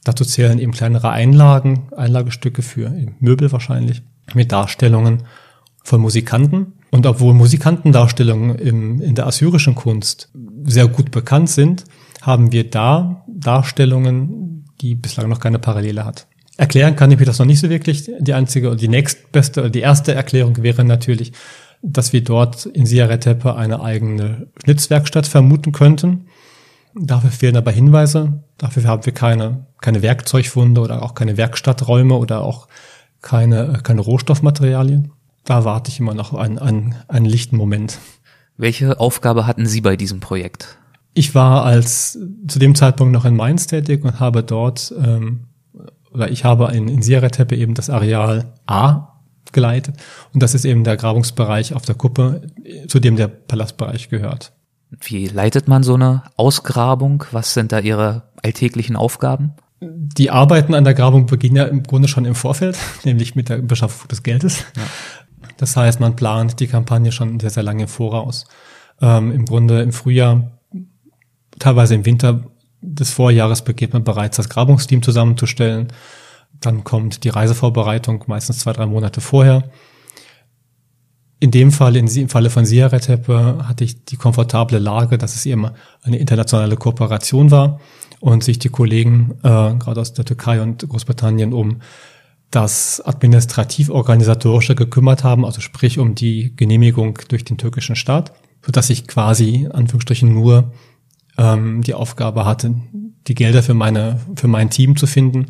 [0.04, 4.02] Dazu zählen eben kleinere Einlagen, Einlagestücke für Möbel wahrscheinlich,
[4.34, 5.24] mit Darstellungen
[5.84, 6.74] von Musikanten.
[6.92, 10.30] Und obwohl Musikantendarstellungen im, in der assyrischen Kunst
[10.64, 11.86] sehr gut bekannt sind,
[12.22, 16.28] haben wir da Darstellungen, die bislang noch keine Parallele hat.
[16.58, 18.12] Erklären kann ich mir das noch nicht so wirklich.
[18.20, 21.32] Die einzige oder die nächstbeste oder die erste Erklärung wäre natürlich,
[21.82, 26.26] dass wir dort in Siaretepe eine eigene Schnitzwerkstatt vermuten könnten.
[26.96, 28.44] Dafür fehlen aber Hinweise.
[28.58, 32.68] Dafür haben wir keine, keine Werkzeugfunde oder auch keine Werkstatträume oder auch
[33.22, 35.12] keine, keine Rohstoffmaterialien.
[35.46, 38.00] Da warte ich immer noch einen, einen, einen lichten Moment.
[38.58, 40.78] Welche Aufgabe hatten Sie bei diesem Projekt?
[41.14, 42.18] Ich war als
[42.48, 45.46] zu dem Zeitpunkt noch in Mainz tätig und habe dort ähm,
[46.12, 49.20] oder ich habe in, in Sierra Tepe eben das Areal A
[49.52, 49.96] geleitet
[50.34, 52.42] und das ist eben der Grabungsbereich auf der Kuppe,
[52.88, 54.54] zu dem der Palastbereich gehört.
[55.02, 57.24] Wie leitet man so eine Ausgrabung?
[57.32, 59.54] Was sind da Ihre alltäglichen Aufgaben?
[59.82, 63.60] Die Arbeiten an der Grabung beginnen ja im Grunde schon im Vorfeld, nämlich mit der
[63.60, 64.66] Beschaffung des Geldes.
[64.76, 64.84] Ja.
[65.58, 68.46] Das heißt, man plant die Kampagne schon sehr, sehr lange voraus.
[69.02, 70.59] Ähm, Im Grunde im Frühjahr
[71.60, 72.44] teilweise im Winter
[72.82, 75.88] des Vorjahres beginnt man bereits das Grabungsteam zusammenzustellen.
[76.60, 79.70] Dann kommt die Reisevorbereitung meistens zwei, drei Monate vorher.
[81.42, 85.70] In dem Fall, im Falle von Siaretepe, hatte ich die komfortable Lage, dass es eben
[86.04, 87.80] eine internationale Kooperation war
[88.20, 91.82] und sich die Kollegen, äh, gerade aus der Türkei und Großbritannien, um
[92.52, 98.34] das administrativ-organisatorische gekümmert haben, also sprich um die Genehmigung durch den türkischen Staat,
[98.66, 100.74] sodass ich quasi, Anführungsstrichen, nur
[101.40, 102.76] ähm, die Aufgabe hatte,
[103.28, 105.48] die Gelder für meine, für mein Team zu finden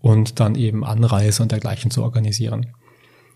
[0.00, 2.68] und dann eben Anreise und dergleichen zu organisieren.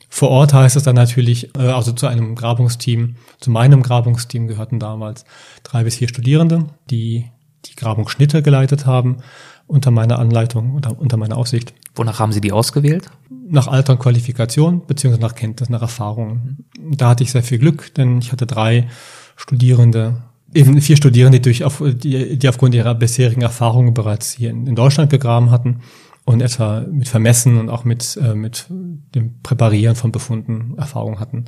[0.08, 4.78] Vor Ort heißt es dann natürlich, äh, also zu einem Grabungsteam, zu meinem Grabungsteam gehörten
[4.78, 5.24] damals
[5.64, 7.26] drei bis vier Studierende, die
[7.66, 9.18] die Grabungsschnitte geleitet haben
[9.66, 11.74] unter meiner Anleitung oder unter meiner Aufsicht.
[11.96, 13.10] Wonach haben Sie die ausgewählt?
[13.48, 16.58] Nach Alter und Qualifikation, beziehungsweise nach Kenntnis, nach Erfahrung.
[16.78, 18.88] Da hatte ich sehr viel Glück, denn ich hatte drei
[19.34, 20.22] Studierende
[20.54, 24.66] eben vier Studierende, die, durch, auf, die, die aufgrund ihrer bisherigen Erfahrungen bereits hier in,
[24.66, 25.80] in, Deutschland gegraben hatten
[26.24, 31.46] und etwa mit Vermessen und auch mit, äh, mit dem Präparieren von Befunden Erfahrung hatten.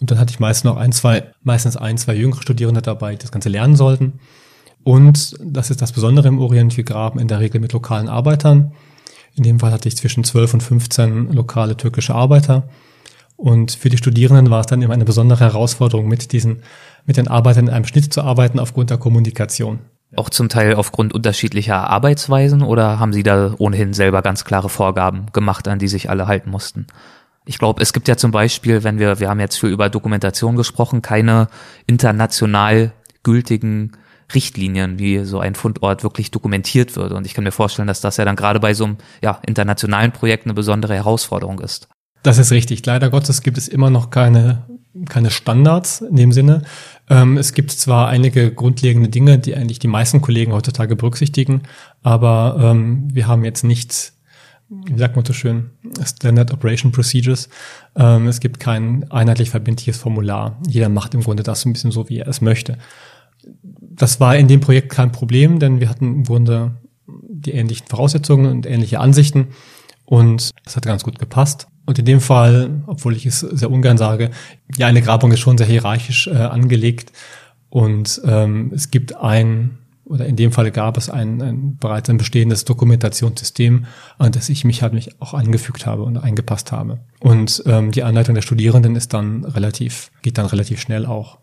[0.00, 3.22] Und dann hatte ich meist noch ein, zwei, meistens ein, zwei jüngere Studierende dabei, die
[3.22, 4.14] das Ganze lernen sollten.
[4.82, 8.72] Und das ist das Besondere im Orient, wir graben in der Regel mit lokalen Arbeitern.
[9.34, 12.68] In dem Fall hatte ich zwischen 12 und 15 lokale türkische Arbeiter.
[13.36, 16.62] Und für die Studierenden war es dann eben eine besondere Herausforderung, mit diesen
[17.06, 19.80] mit den Arbeitern in einem Schnitt zu arbeiten aufgrund der Kommunikation.
[20.16, 25.26] Auch zum Teil aufgrund unterschiedlicher Arbeitsweisen oder haben Sie da ohnehin selber ganz klare Vorgaben
[25.32, 26.86] gemacht, an die sich alle halten mussten?
[27.46, 30.56] Ich glaube, es gibt ja zum Beispiel, wenn wir, wir haben jetzt viel über Dokumentation
[30.56, 31.48] gesprochen, keine
[31.86, 33.92] international gültigen
[34.32, 37.12] Richtlinien, wie so ein Fundort wirklich dokumentiert wird.
[37.12, 40.12] Und ich kann mir vorstellen, dass das ja dann gerade bei so einem ja, internationalen
[40.12, 41.88] Projekt eine besondere Herausforderung ist.
[42.22, 42.84] Das ist richtig.
[42.86, 44.64] Leider Gottes gibt es immer noch keine,
[45.08, 46.62] keine Standards in dem Sinne.
[47.10, 51.62] Ähm, es gibt zwar einige grundlegende Dinge, die eigentlich die meisten Kollegen heutzutage berücksichtigen,
[52.02, 54.14] aber ähm, wir haben jetzt nicht
[54.68, 55.70] wie sagt man so schön,
[56.04, 57.48] Standard Operation Procedures.
[57.96, 60.58] Ähm, es gibt kein einheitlich verbindliches Formular.
[60.66, 62.78] Jeder macht im Grunde das ein bisschen so, wie er es möchte.
[63.80, 68.50] Das war in dem Projekt kein Problem, denn wir hatten im Grunde die ähnlichen Voraussetzungen
[68.50, 69.48] und ähnliche Ansichten
[70.06, 71.68] und das hat ganz gut gepasst.
[71.86, 74.30] Und in dem Fall, obwohl ich es sehr ungern sage,
[74.76, 77.12] ja, eine Grabung ist schon sehr hierarchisch äh, angelegt
[77.68, 82.18] und ähm, es gibt ein oder in dem Fall gab es ein, ein bereits ein
[82.18, 83.86] bestehendes Dokumentationssystem,
[84.18, 87.00] an das ich mich halt mich auch angefügt habe und eingepasst habe.
[87.20, 91.38] Und ähm, die Anleitung der Studierenden ist dann relativ, geht dann relativ schnell auch.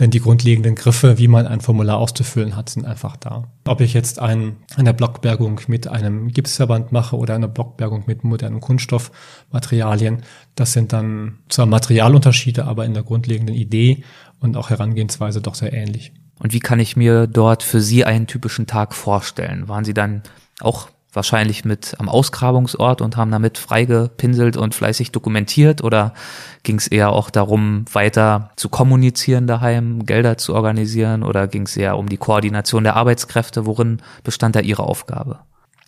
[0.00, 3.52] Denn die grundlegenden Griffe, wie man ein Formular auszufüllen hat, sind einfach da.
[3.64, 8.60] Ob ich jetzt ein, eine Blockbergung mit einem Gipsverband mache oder eine Blockbergung mit modernen
[8.60, 10.22] Kunststoffmaterialien,
[10.56, 14.02] das sind dann zwar Materialunterschiede, aber in der grundlegenden Idee
[14.40, 16.12] und auch Herangehensweise doch sehr ähnlich.
[16.40, 19.68] Und wie kann ich mir dort für Sie einen typischen Tag vorstellen?
[19.68, 20.24] Waren Sie dann
[20.60, 26.14] auch wahrscheinlich mit am Ausgrabungsort und haben damit freigepinselt und fleißig dokumentiert oder
[26.62, 31.76] ging es eher auch darum, weiter zu kommunizieren daheim, Gelder zu organisieren oder ging es
[31.76, 33.66] eher um die Koordination der Arbeitskräfte?
[33.66, 35.40] Worin bestand da Ihre Aufgabe?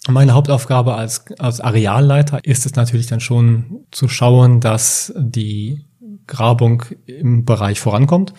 [0.09, 5.85] Meine Hauptaufgabe als, als Arealleiter ist es natürlich dann schon zu schauen, dass die
[6.27, 8.33] Grabung im Bereich vorankommt.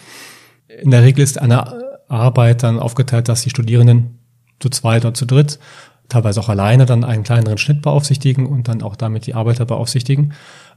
[0.67, 1.73] In der Regel ist eine
[2.07, 4.19] Arbeit dann aufgeteilt, dass die Studierenden
[4.59, 5.59] zu zweit oder zu dritt,
[6.09, 10.33] teilweise auch alleine dann einen kleineren Schnitt beaufsichtigen und dann auch damit die Arbeiter beaufsichtigen.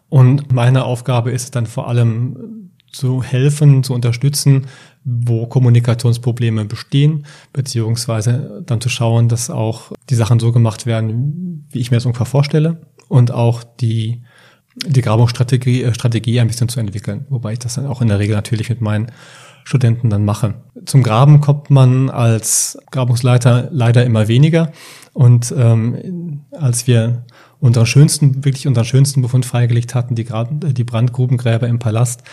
[0.09, 4.67] Und meine Aufgabe ist dann vor allem zu helfen, zu unterstützen,
[5.05, 11.79] wo Kommunikationsprobleme bestehen, beziehungsweise dann zu schauen, dass auch die Sachen so gemacht werden, wie
[11.79, 14.23] ich mir das ungefähr vorstelle und auch die,
[14.75, 18.19] die Grabungsstrategie äh, Strategie ein bisschen zu entwickeln, wobei ich das dann auch in der
[18.19, 19.13] Regel natürlich mit meinen
[19.71, 20.55] Studenten dann mache.
[20.85, 24.73] Zum Graben kommt man als Grabungsleiter leider immer weniger.
[25.13, 27.25] Und ähm, als wir
[27.61, 32.25] unseren schönsten, wirklich unseren schönsten Befund freigelegt hatten, die, Grab, die Brandgrubengräber im Palast,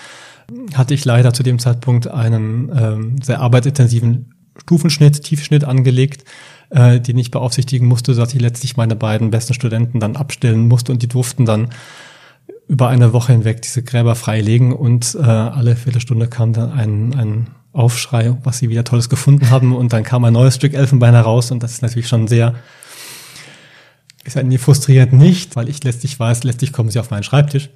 [0.74, 6.24] hatte ich leider zu dem Zeitpunkt einen ähm, sehr arbeitsintensiven Stufenschnitt, Tiefschnitt angelegt,
[6.72, 10.92] äh, den ich beaufsichtigen musste, sodass ich letztlich meine beiden besten Studenten dann abstellen musste
[10.92, 11.70] und die durften dann
[12.68, 17.48] über eine Woche hinweg diese Gräber freilegen und äh, alle Viertelstunde kam dann ein, ein
[17.72, 21.52] Aufschrei, was sie wieder Tolles gefunden haben und dann kam ein neues Stück Elfenbein heraus
[21.52, 22.56] und das ist natürlich schon sehr,
[24.26, 27.70] ist ja nie frustrierend nicht, weil ich letztlich weiß, letztlich kommen sie auf meinen Schreibtisch.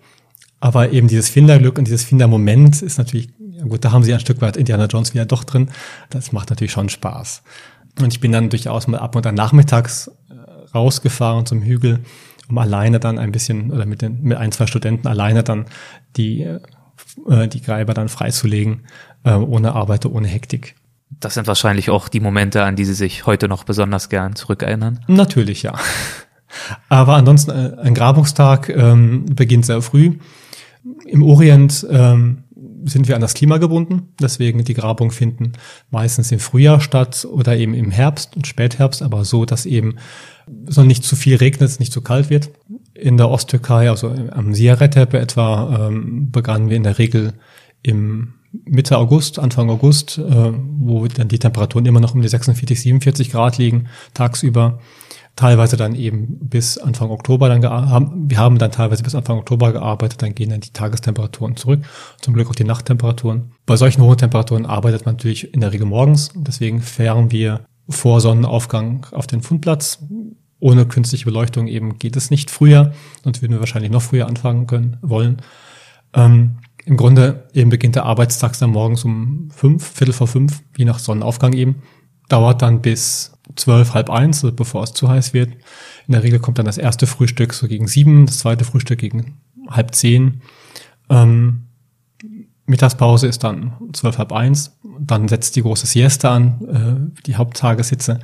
[0.60, 3.30] Aber eben dieses Finderglück und dieses Findermoment ist natürlich,
[3.68, 5.70] gut, da haben sie ein Stück weit Indiana Jones wieder doch drin.
[6.12, 7.42] Das macht natürlich schon Spaß.
[8.00, 10.34] Und ich bin dann durchaus mal ab und an nachmittags äh,
[10.74, 12.02] rausgefahren zum Hügel
[12.52, 15.66] um alleine dann ein bisschen oder mit den mit ein zwei Studenten alleine dann
[16.18, 16.42] die
[17.28, 18.82] äh, die Greiber dann freizulegen
[19.24, 20.76] äh, ohne Arbeiter ohne Hektik.
[21.20, 25.00] Das sind wahrscheinlich auch die Momente, an die Sie sich heute noch besonders gern zurückerinnern.
[25.08, 25.74] Natürlich ja.
[26.90, 30.18] Aber ansonsten äh, ein Grabungstag ähm, beginnt sehr früh.
[31.06, 32.44] Im Orient ähm,
[32.86, 35.54] sind wir an das Klima gebunden, deswegen die Grabungen finden
[35.90, 39.96] meistens im Frühjahr statt oder eben im Herbst und Spätherbst, aber so, dass eben
[40.68, 42.50] so nicht zu viel regnet, es nicht zu kalt wird.
[42.94, 47.34] In der Osttürkei, also am Siaretepe etwa, ähm, begannen wir in der Regel
[47.82, 48.34] im
[48.66, 53.32] Mitte August, Anfang August, äh, wo dann die Temperaturen immer noch um die 46, 47
[53.32, 54.80] Grad liegen, tagsüber.
[55.38, 59.72] Teilweise dann eben bis Anfang Oktober dann haben, wir haben dann teilweise bis Anfang Oktober
[59.72, 61.86] gearbeitet, dann gehen dann die Tagestemperaturen zurück,
[62.20, 63.54] zum Glück auch die Nachttemperaturen.
[63.66, 68.20] Bei solchen hohen Temperaturen arbeitet man natürlich in der Regel morgens, deswegen fahren wir vor
[68.20, 70.00] Sonnenaufgang auf den Fundplatz,
[70.62, 72.94] ohne künstliche Beleuchtung eben geht es nicht früher,
[73.24, 75.42] sonst würden wir wahrscheinlich noch früher anfangen können, wollen.
[76.14, 80.86] Ähm, Im Grunde eben beginnt der Arbeitstag dann morgens um fünf, Viertel vor fünf, je
[80.86, 81.82] nach Sonnenaufgang eben.
[82.30, 85.52] Dauert dann bis zwölf, halb eins, also bevor es zu heiß wird.
[86.08, 89.42] In der Regel kommt dann das erste Frühstück so gegen sieben, das zweite Frühstück gegen
[89.68, 90.42] halb zehn.
[91.10, 91.64] Ähm,
[92.68, 94.78] Mittagspause ist dann zwölf, halb eins.
[95.00, 98.20] Dann setzt die große Siesta an, äh, die Haupttagessitze.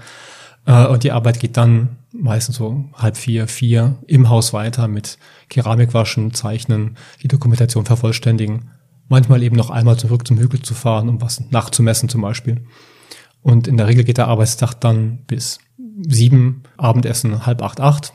[0.68, 5.18] Äh, und die Arbeit geht dann meistens so halb vier, vier im Haus weiter mit
[5.50, 8.70] Keramikwaschen, Zeichnen, die Dokumentation vervollständigen.
[9.08, 12.66] Manchmal eben noch einmal zurück zum Hügel zu fahren, um was nachzumessen zum Beispiel.
[13.42, 15.60] Und in der Regel geht der Arbeitstag dann bis
[16.02, 18.14] sieben, Abendessen halb acht, acht.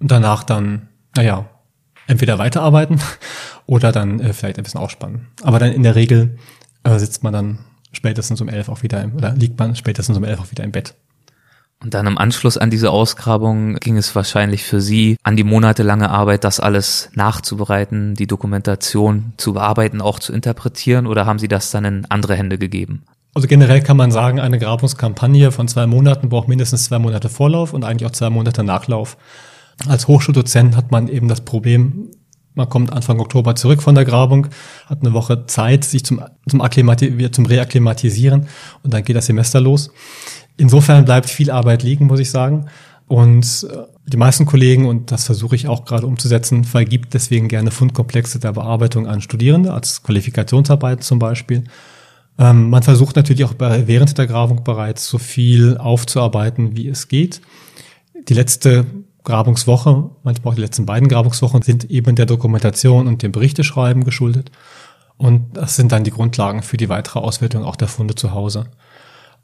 [0.00, 1.48] Und danach dann, naja,
[2.08, 3.00] entweder weiterarbeiten
[3.66, 5.28] oder dann äh, vielleicht ein bisschen ausspannen.
[5.42, 6.36] Aber dann in der Regel
[6.82, 7.58] äh, sitzt man dann
[7.92, 10.72] spätestens um elf auch wieder im, oder liegt man spätestens um elf auch wieder im
[10.72, 10.94] Bett.
[11.84, 16.08] Und dann im Anschluss an diese Ausgrabung ging es wahrscheinlich für Sie an die monatelange
[16.08, 21.70] Arbeit, das alles nachzubereiten, die Dokumentation zu bearbeiten, auch zu interpretieren oder haben Sie das
[21.70, 23.04] dann in andere Hände gegeben?
[23.34, 27.74] Also generell kann man sagen, eine Grabungskampagne von zwei Monaten braucht mindestens zwei Monate Vorlauf
[27.74, 29.18] und eigentlich auch zwei Monate Nachlauf.
[29.86, 32.12] Als Hochschuldozent hat man eben das Problem,
[32.54, 34.46] man kommt Anfang Oktober zurück von der Grabung,
[34.86, 36.62] hat eine Woche Zeit, sich zum, zum,
[37.32, 38.46] zum Reakklimatisieren
[38.82, 39.90] und dann geht das Semester los.
[40.56, 42.66] Insofern bleibt viel Arbeit liegen, muss ich sagen.
[43.06, 47.70] Und äh, die meisten Kollegen, und das versuche ich auch gerade umzusetzen, vergibt deswegen gerne
[47.70, 51.64] Fundkomplexe der Bearbeitung an Studierende, als Qualifikationsarbeit zum Beispiel.
[52.38, 57.40] Ähm, man versucht natürlich auch während der Grabung bereits so viel aufzuarbeiten, wie es geht.
[58.28, 58.86] Die letzte
[59.24, 64.50] Grabungswoche, manchmal auch die letzten beiden Grabungswochen, sind eben der Dokumentation und dem Berichteschreiben geschuldet.
[65.16, 68.66] Und das sind dann die Grundlagen für die weitere Auswertung auch der Funde zu Hause.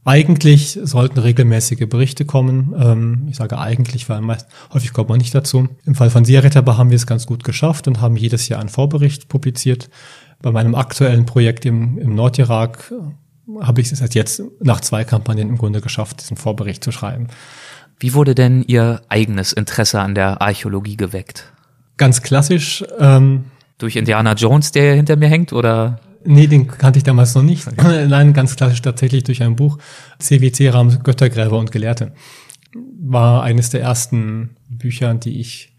[0.05, 2.75] Eigentlich sollten regelmäßige Berichte kommen.
[2.79, 5.69] Ähm, ich sage eigentlich, weil meist, häufig kommt man nicht dazu.
[5.85, 8.71] Im Fall von Siaretaba haben wir es ganz gut geschafft und haben jedes Jahr einen
[8.71, 9.91] Vorbericht publiziert.
[10.41, 15.05] Bei meinem aktuellen Projekt im, im Nordirak äh, habe ich es erst jetzt nach zwei
[15.05, 17.27] Kampagnen im Grunde geschafft, diesen Vorbericht zu schreiben.
[17.99, 21.53] Wie wurde denn Ihr eigenes Interesse an der Archäologie geweckt?
[21.99, 22.83] Ganz klassisch.
[22.99, 23.45] Ähm,
[23.77, 26.01] Durch Indiana Jones, der hinter mir hängt, oder?
[26.25, 27.67] Nee, den kannte ich damals noch nicht.
[27.67, 28.07] Okay.
[28.07, 29.79] Nein, ganz klassisch tatsächlich durch ein Buch.
[30.19, 32.13] CWC Rahmen Göttergräber und Gelehrte.
[33.01, 35.71] War eines der ersten Bücher, die ich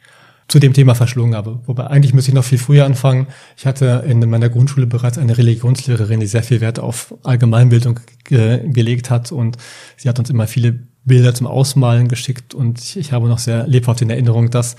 [0.51, 1.61] zu dem Thema verschlungen habe.
[1.65, 3.27] Wobei eigentlich müsste ich noch viel früher anfangen.
[3.55, 8.69] Ich hatte in meiner Grundschule bereits eine Religionslehrerin, die sehr viel Wert auf Allgemeinbildung ge
[8.69, 9.57] gelegt hat und
[9.95, 14.01] sie hat uns immer viele Bilder zum Ausmalen geschickt und ich habe noch sehr lebhaft
[14.01, 14.75] in Erinnerung, dass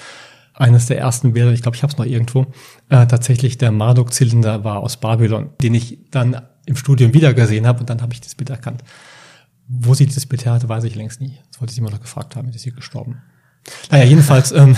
[0.54, 2.46] eines der ersten Bilder, ich glaube, ich habe es noch irgendwo,
[2.88, 7.80] äh, tatsächlich der Marduk-Zylinder war aus Babylon, den ich dann im Studium wieder gesehen habe
[7.80, 8.82] und dann habe ich das Bild erkannt.
[9.68, 11.38] Wo sie dieses Bild her hatte, weiß ich längst nie.
[11.50, 13.22] Das wollte ich immer noch gefragt haben, ist sie gestorben.
[13.90, 14.76] Naja, jedenfalls, ähm,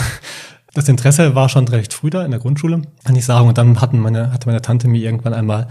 [0.73, 3.49] das Interesse war schon recht früh da in der Grundschule, kann ich sagen.
[3.49, 5.69] Und dann hatten meine, hatte meine Tante mir irgendwann einmal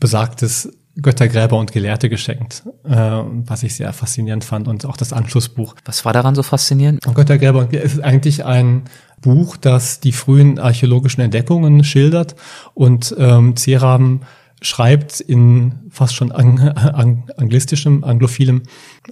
[0.00, 5.74] besagtes Göttergräber und Gelehrte geschenkt, äh, was ich sehr faszinierend fand und auch das Anschlussbuch.
[5.84, 7.02] Was war daran so faszinierend?
[7.14, 8.84] Göttergräber und ist eigentlich ein
[9.20, 12.36] Buch, das die frühen archäologischen Entdeckungen schildert
[12.74, 14.20] und ähm, Ceram
[14.62, 18.62] schreibt in fast schon ang ang anglistischem, anglophilem,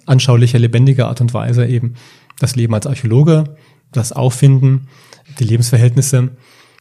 [0.07, 1.95] anschaulicher, lebendiger Art und Weise eben
[2.39, 3.57] das Leben als Archäologe,
[3.93, 4.89] das Auffinden,
[5.39, 6.31] die Lebensverhältnisse.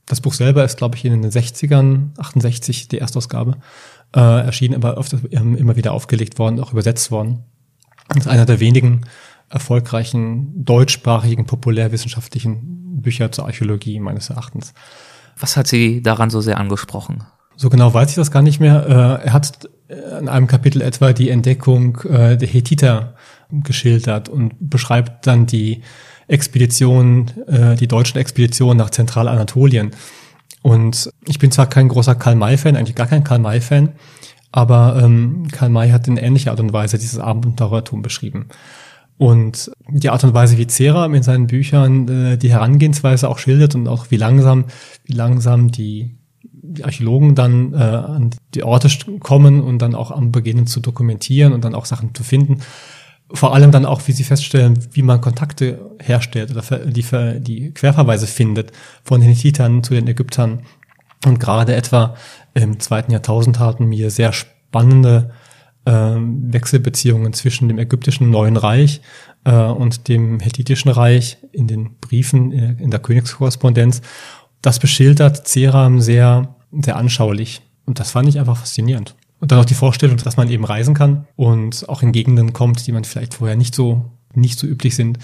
[0.05, 3.57] Das Buch selber ist, glaube ich, in den 60ern, 68 die Erstausgabe,
[4.15, 7.43] äh, erschienen, aber öfter, ähm, immer wieder aufgelegt worden, auch übersetzt worden.
[8.09, 9.05] Das ist einer der wenigen
[9.53, 14.73] erfolgreichen deutschsprachigen populärwissenschaftlichen Bücher zur Archäologie meines Erachtens.
[15.37, 17.23] Was hat Sie daran so sehr angesprochen?
[17.55, 19.19] So genau weiß ich das gar nicht mehr.
[19.21, 19.69] Äh, er hat
[20.19, 23.15] in einem Kapitel etwa die Entdeckung äh, der Hethiter
[23.51, 25.83] geschildert und beschreibt dann die
[26.27, 29.91] Expedition, äh, die deutschen Expeditionen nach Zentralanatolien.
[30.63, 33.89] Und ich bin zwar kein großer Karl-May-Fan, eigentlich gar kein Karl-May-Fan,
[34.51, 38.47] aber ähm, Karl May hat in ähnlicher Art und Weise dieses Abenteuertum beschrieben.
[39.17, 43.75] Und die Art und Weise, wie Zera in seinen Büchern äh, die Herangehensweise auch schildert
[43.75, 44.65] und auch wie langsam,
[45.05, 50.31] wie langsam die, die Archäologen dann äh, an die Orte kommen und dann auch am
[50.31, 52.59] beginnen zu dokumentieren und dann auch Sachen zu finden.
[53.31, 57.05] Vor allem dann auch, wie sie feststellen, wie man Kontakte herstellt oder die,
[57.39, 58.71] die Querverweise findet
[59.03, 60.63] von den Hittitern zu den Ägyptern.
[61.25, 62.15] Und gerade etwa
[62.53, 65.31] im zweiten Jahrtausend hatten mir sehr spannende
[65.91, 69.01] Wechselbeziehungen zwischen dem ägyptischen Neuen Reich
[69.43, 74.01] äh, und dem hethitischen Reich in den Briefen, in, in der Königskorrespondenz.
[74.61, 77.61] Das beschildert Ceram sehr, sehr anschaulich.
[77.85, 79.15] Und das fand ich einfach faszinierend.
[79.39, 82.87] Und dann auch die Vorstellung, dass man eben reisen kann und auch in Gegenden kommt,
[82.87, 85.19] die man vielleicht vorher nicht so, nicht so üblich sind,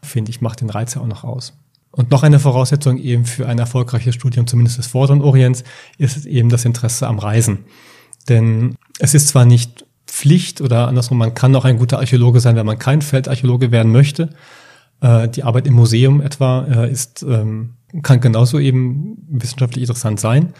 [0.00, 1.54] finde ich, macht den Reiz ja auch noch aus.
[1.90, 5.64] Und noch eine Voraussetzung eben für ein erfolgreiches Studium, zumindest des Vorderen Orients,
[5.98, 7.64] ist eben das Interesse am Reisen.
[8.28, 12.56] Denn es ist zwar nicht Pflicht oder andersrum, man kann auch ein guter Archäologe sein,
[12.56, 14.30] wenn man kein Feldarchäologe werden möchte.
[15.00, 20.54] Äh, die Arbeit im Museum etwa äh, ist, ähm, kann genauso eben wissenschaftlich interessant sein.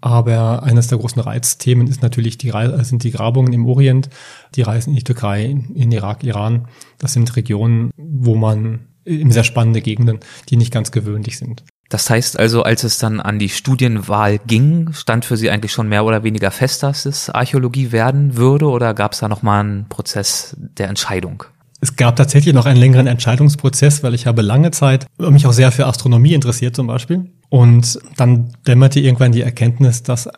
[0.00, 2.52] Aber eines der großen Reizthemen ist natürlich die,
[2.82, 4.08] sind die Grabungen im Orient,
[4.54, 6.68] die Reisen in die Türkei, in Irak, Iran.
[6.96, 11.64] Das sind Regionen, wo man in sehr spannende Gegenden, die nicht ganz gewöhnlich sind.
[11.90, 15.88] Das heißt also, als es dann an die Studienwahl ging, stand für Sie eigentlich schon
[15.88, 19.88] mehr oder weniger fest, dass es Archäologie werden würde oder gab es da nochmal einen
[19.88, 21.42] Prozess der Entscheidung?
[21.80, 25.72] Es gab tatsächlich noch einen längeren Entscheidungsprozess, weil ich habe lange Zeit mich auch sehr
[25.72, 27.32] für Astronomie interessiert zum Beispiel.
[27.48, 30.28] Und dann dämmerte irgendwann die Erkenntnis, dass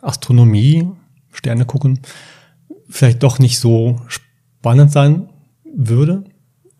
[0.00, 0.88] Astronomie,
[1.30, 2.00] Sterne gucken,
[2.88, 5.28] vielleicht doch nicht so spannend sein
[5.76, 6.24] würde.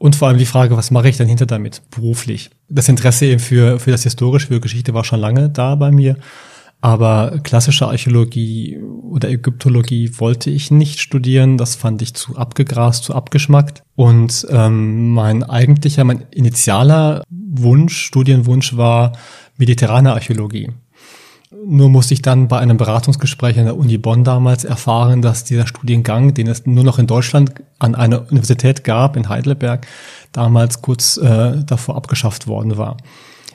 [0.02, 2.50] Und vor allem die Frage, was mache ich denn hinter damit beruflich?
[2.68, 6.16] Das Interesse eben für, für das Historische, für Geschichte war schon lange da bei mir.
[6.80, 11.56] Aber klassische Archäologie oder Ägyptologie wollte ich nicht studieren.
[11.56, 13.84] Das fand ich zu abgegrast, zu abgeschmackt.
[13.94, 19.12] Und ähm, mein eigentlicher, mein initialer Wunsch, Studienwunsch war
[19.56, 20.70] mediterrane Archäologie.
[21.64, 25.66] Nur musste ich dann bei einem Beratungsgespräch an der Uni Bonn damals erfahren, dass dieser
[25.66, 29.86] Studiengang, den es nur noch in Deutschland an einer Universität gab, in Heidelberg,
[30.32, 32.96] damals kurz äh, davor abgeschafft worden war.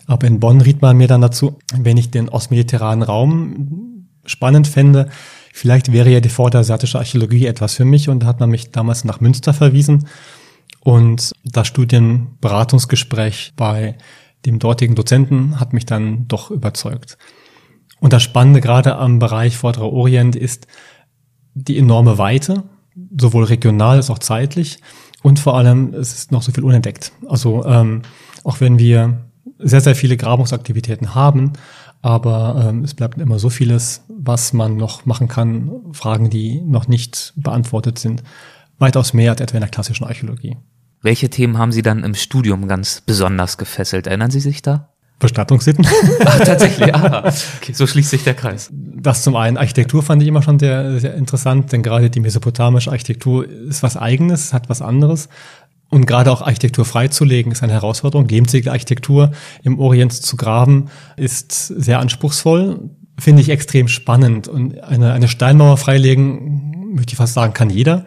[0.05, 5.09] Aber in Bonn riet man mir dann dazu, wenn ich den ostmediterranen Raum spannend fände,
[5.51, 9.03] vielleicht wäre ja die vorderasiatische Archäologie etwas für mich und da hat man mich damals
[9.03, 10.07] nach Münster verwiesen
[10.81, 13.97] und das Studienberatungsgespräch bei
[14.45, 17.17] dem dortigen Dozenten hat mich dann doch überzeugt.
[17.99, 20.67] Und das Spannende gerade am Bereich Vorderer Orient ist
[21.53, 22.63] die enorme Weite,
[23.17, 24.79] sowohl regional als auch zeitlich.
[25.23, 27.11] Und vor allem, es ist noch so viel unentdeckt.
[27.27, 28.03] Also ähm,
[28.43, 29.25] auch wenn wir
[29.59, 31.53] sehr, sehr viele Grabungsaktivitäten haben,
[32.01, 36.87] aber ähm, es bleibt immer so vieles, was man noch machen kann, Fragen, die noch
[36.87, 38.23] nicht beantwortet sind,
[38.77, 40.57] weitaus mehr als etwa in der klassischen Archäologie.
[41.01, 44.07] Welche Themen haben Sie dann im Studium ganz besonders gefesselt?
[44.07, 44.89] Erinnern Sie sich da?
[45.19, 45.85] Bestattungssitten.
[46.25, 47.23] Ach, tatsächlich, ah,
[47.57, 48.69] okay, so schließt sich der Kreis.
[48.71, 49.57] Das zum einen.
[49.57, 53.97] Architektur fand ich immer schon sehr, sehr interessant, denn gerade die mesopotamische Architektur ist was
[53.97, 55.29] Eigenes, hat was anderes.
[55.89, 58.27] Und gerade auch Architektur freizulegen ist eine Herausforderung.
[58.27, 59.31] Lebenswege Architektur
[59.63, 64.47] im Orient zu graben ist sehr anspruchsvoll, finde ich extrem spannend.
[64.47, 68.05] Und eine, eine Steinmauer freilegen, möchte ich fast sagen, kann jeder.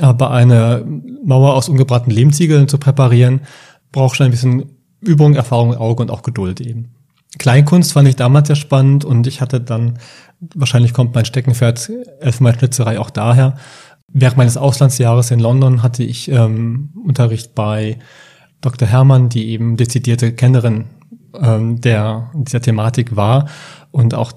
[0.00, 0.84] Aber eine
[1.24, 3.42] Mauer aus ungebrannten Lehmziegeln zu präparieren,
[3.92, 6.94] braucht schon ein bisschen Übung, Erfahrung, Auge und auch Geduld eben.
[7.38, 9.98] Kleinkunst fand ich damals sehr spannend und ich hatte dann,
[10.54, 11.90] wahrscheinlich kommt mein Steckenpferd
[12.20, 13.56] Elfenbeinschnitzerei auch daher,
[14.12, 17.98] Während meines Auslandsjahres in London hatte ich ähm, Unterricht bei
[18.60, 18.86] Dr.
[18.86, 20.84] Hermann, die eben dezidierte Kennerin
[21.40, 23.48] ähm, der dieser Thematik war
[23.90, 24.32] und auch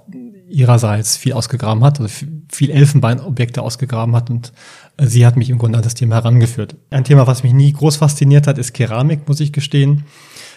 [0.48, 4.54] ihrerseits viel ausgegraben hat, also viel Elfenbeinobjekte ausgegraben hat und
[4.96, 6.78] äh, sie hat mich im Grunde an das Thema herangeführt.
[6.90, 10.06] Ein Thema, was mich nie groß fasziniert hat, ist Keramik, muss ich gestehen.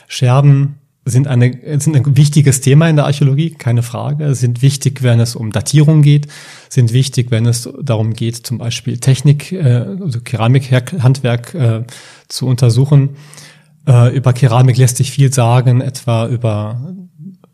[0.09, 5.21] Scherben sind, eine, sind ein wichtiges Thema in der Archäologie, keine Frage, sind wichtig, wenn
[5.21, 6.27] es um Datierung geht,
[6.69, 11.85] sind wichtig, wenn es darum geht, zum Beispiel Technik, äh, also Keramikhandwerk äh,
[12.29, 13.11] zu untersuchen.
[13.87, 16.95] Äh, über Keramik lässt sich viel sagen, etwa über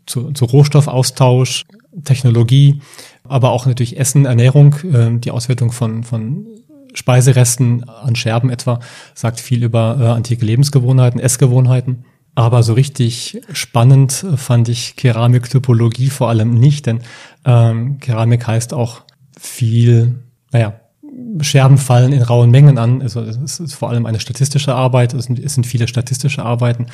[0.07, 1.65] zu, zu Rohstoffaustausch,
[2.05, 2.81] Technologie,
[3.25, 6.47] aber auch natürlich Essen, Ernährung, äh, die Auswertung von, von
[6.95, 8.81] Speiseresten an Scherben etwa,
[9.15, 12.05] sagt viel über äh, antike Lebensgewohnheiten, Essgewohnheiten.
[12.35, 17.01] Aber so richtig spannend fand ich Keramiktypologie vor allem nicht, denn
[17.45, 19.03] ähm, Keramik heißt auch
[19.39, 20.17] viel,
[20.51, 20.81] naja,
[21.41, 23.01] Scherben fallen in rauen Mengen an.
[23.03, 26.87] Also es ist vor allem eine statistische Arbeit, es sind, es sind viele statistische Arbeiten.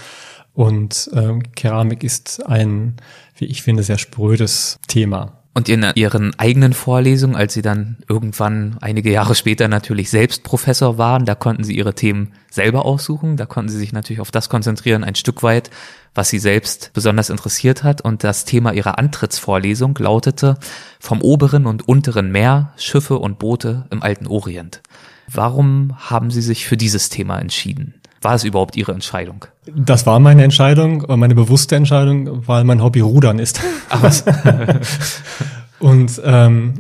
[0.52, 2.96] Und ähm, Keramik ist ein,
[3.36, 5.39] wie ich finde, sehr sprödes Thema.
[5.52, 10.96] Und in ihren eigenen Vorlesungen, als sie dann irgendwann einige Jahre später natürlich selbst Professor
[10.96, 14.48] waren, da konnten sie ihre Themen selber aussuchen, da konnten sie sich natürlich auf das
[14.48, 15.70] konzentrieren, ein Stück weit,
[16.14, 18.00] was sie selbst besonders interessiert hat.
[18.00, 20.56] Und das Thema ihrer Antrittsvorlesung lautete
[21.00, 24.82] vom oberen und unteren Meer, Schiffe und Boote im alten Orient.
[25.26, 27.99] Warum haben Sie sich für dieses Thema entschieden?
[28.22, 29.46] War es überhaupt Ihre Entscheidung?
[29.66, 33.60] Das war meine Entscheidung, meine bewusste Entscheidung, weil mein Hobby Rudern ist.
[33.88, 34.24] Ach was.
[35.78, 36.74] Und ähm,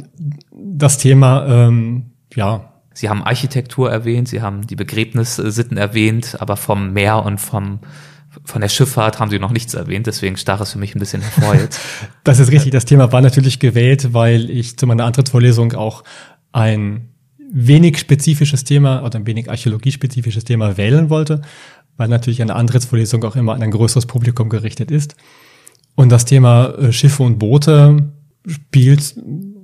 [0.50, 2.66] das Thema, ähm, ja.
[2.92, 7.80] Sie haben Architektur erwähnt, Sie haben die Begräbnissitten erwähnt, aber vom Meer und vom
[8.44, 11.20] von der Schifffahrt haben Sie noch nichts erwähnt, deswegen stach es für mich ein bisschen
[11.20, 11.80] hervor jetzt.
[12.24, 12.70] das ist richtig.
[12.70, 16.04] Das Thema war natürlich gewählt, weil ich zu meiner Antrittsvorlesung auch
[16.52, 17.08] ein
[17.52, 21.42] wenig spezifisches Thema oder ein wenig archäologiespezifisches Thema wählen wollte,
[21.96, 25.16] weil natürlich eine Antrittsvorlesung auch immer an ein größeres Publikum gerichtet ist.
[25.96, 28.12] Und das Thema äh, Schiffe und Boote
[28.46, 29.16] spielt,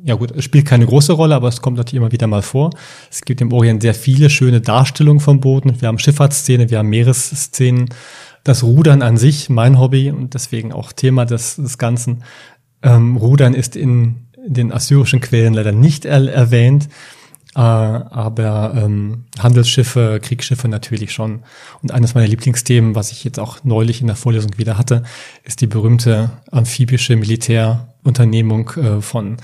[0.05, 2.71] ja gut, spielt keine große Rolle, aber es kommt natürlich immer wieder mal vor.
[3.11, 5.81] Es gibt im Orient sehr viele schöne Darstellungen von Booten.
[5.81, 7.89] Wir haben Schifffahrtsszene, wir haben Meeresszenen.
[8.45, 12.23] Das Rudern an sich, mein Hobby und deswegen auch Thema des, des Ganzen.
[12.83, 16.89] Ähm, Rudern ist in, den assyrischen Quellen leider nicht er erwähnt.
[17.57, 21.41] Äh, aber ähm, Handelsschiffe, Kriegsschiffe natürlich schon.
[21.83, 25.05] Und eines meiner Lieblingsthemen, was ich jetzt auch neulich in der Vorlesung wieder hatte,
[25.43, 29.39] ist die berühmte amphibische Militärunternehmung äh, von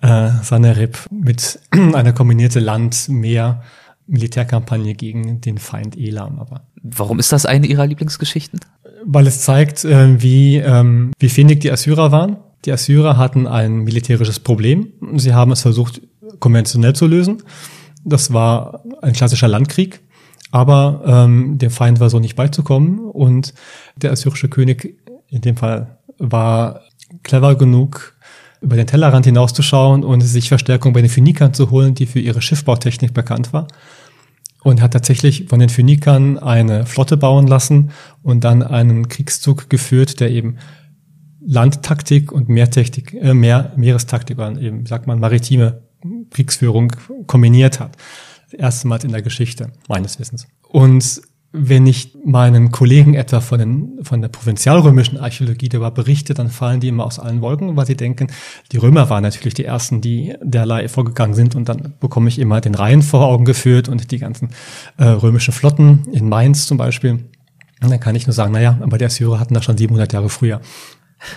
[0.00, 3.62] äh, Sanerib mit einer kombinierte Land, Meer,
[4.08, 6.40] Militärkampagne gegen den Feind Elam.
[6.40, 8.58] Aber warum ist das eine Ihrer Lieblingsgeschichten?
[9.04, 12.38] Weil es zeigt, äh, wie ähm, wie findig die Assyrer waren.
[12.64, 14.88] Die Assyrer hatten ein militärisches Problem.
[15.16, 16.00] Sie haben es versucht
[16.42, 17.42] konventionell zu lösen.
[18.04, 20.00] Das war ein klassischer Landkrieg.
[20.50, 23.54] Aber ähm, dem Feind war so nicht beizukommen und
[23.96, 26.82] der assyrische König in dem Fall war
[27.22, 28.14] clever genug,
[28.60, 32.42] über den Tellerrand hinauszuschauen und sich Verstärkung bei den Phönikern zu holen, die für ihre
[32.42, 33.66] Schiffbautechnik bekannt war.
[34.62, 37.90] Und hat tatsächlich von den Phönikern eine Flotte bauen lassen
[38.22, 40.58] und dann einen Kriegszug geführt, der eben
[41.44, 45.82] Landtaktik und Meertechnik, äh, Meer, Meerestaktik oder eben, sagt man, maritime
[46.30, 46.92] Kriegsführung
[47.26, 47.96] kombiniert hat.
[48.52, 50.46] Erstmals in der Geschichte, meines Wissens.
[50.68, 51.22] Und
[51.52, 56.80] wenn ich meinen Kollegen etwa von, den, von der provinzialrömischen Archäologie darüber berichte, dann fallen
[56.80, 58.28] die immer aus allen Wolken, weil sie denken,
[58.72, 62.62] die Römer waren natürlich die ersten, die derlei vorgegangen sind und dann bekomme ich immer
[62.62, 64.48] den Rhein vor Augen geführt und die ganzen
[64.96, 67.28] äh, römischen Flotten in Mainz zum Beispiel.
[67.82, 70.30] Und dann kann ich nur sagen, naja, aber die Assyrer hatten das schon 700 Jahre
[70.30, 70.62] früher.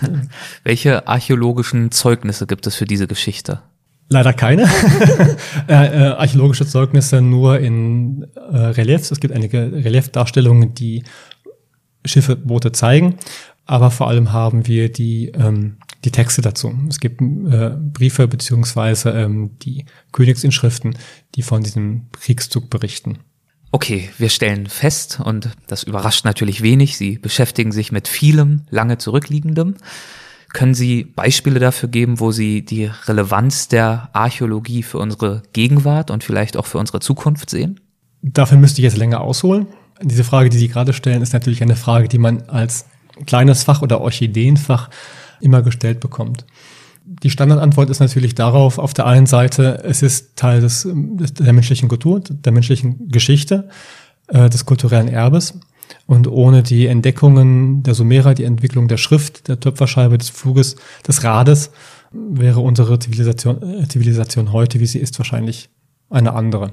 [0.63, 3.61] Welche archäologischen Zeugnisse gibt es für diese Geschichte?
[4.07, 4.63] Leider keine.
[5.67, 9.11] äh, äh, archäologische Zeugnisse nur in äh, Reliefs.
[9.11, 11.03] Es gibt einige Reliefdarstellungen, die
[12.05, 13.17] Schiffe, Boote zeigen.
[13.65, 16.73] Aber vor allem haben wir die, ähm, die Texte dazu.
[16.87, 20.97] Es gibt äh, Briefe beziehungsweise ähm, die Königsinschriften,
[21.33, 23.19] die von diesem Kriegszug berichten.
[23.71, 28.99] Okay, wir stellen fest, und das überrascht natürlich wenig, Sie beschäftigen sich mit vielem lange
[28.99, 29.75] zurückliegendem.
[30.55, 36.23] Können Sie Beispiele dafür geben, wo Sie die Relevanz der Archäologie für unsere Gegenwart und
[36.23, 37.81] vielleicht auch für unsere Zukunft sehen?
[38.21, 39.67] Dafür müsste ich jetzt länger ausholen.
[40.01, 42.85] Diese Frage, die Sie gerade stellen, ist natürlich eine Frage, die man als
[43.25, 44.89] kleines Fach oder Orchideenfach
[45.41, 46.45] immer gestellt bekommt.
[47.03, 51.89] Die Standardantwort ist natürlich darauf, auf der einen Seite, es ist Teil des, der menschlichen
[51.89, 53.67] Kultur, der menschlichen Geschichte,
[54.27, 55.59] äh, des kulturellen Erbes.
[56.07, 60.75] Und ohne die Entdeckungen der Sumerer, die Entwicklung der Schrift, der Töpferscheibe, des Fluges,
[61.07, 61.71] des Rades,
[62.11, 65.69] wäre unsere Zivilisation, äh, Zivilisation heute, wie sie ist, wahrscheinlich
[66.09, 66.71] eine andere.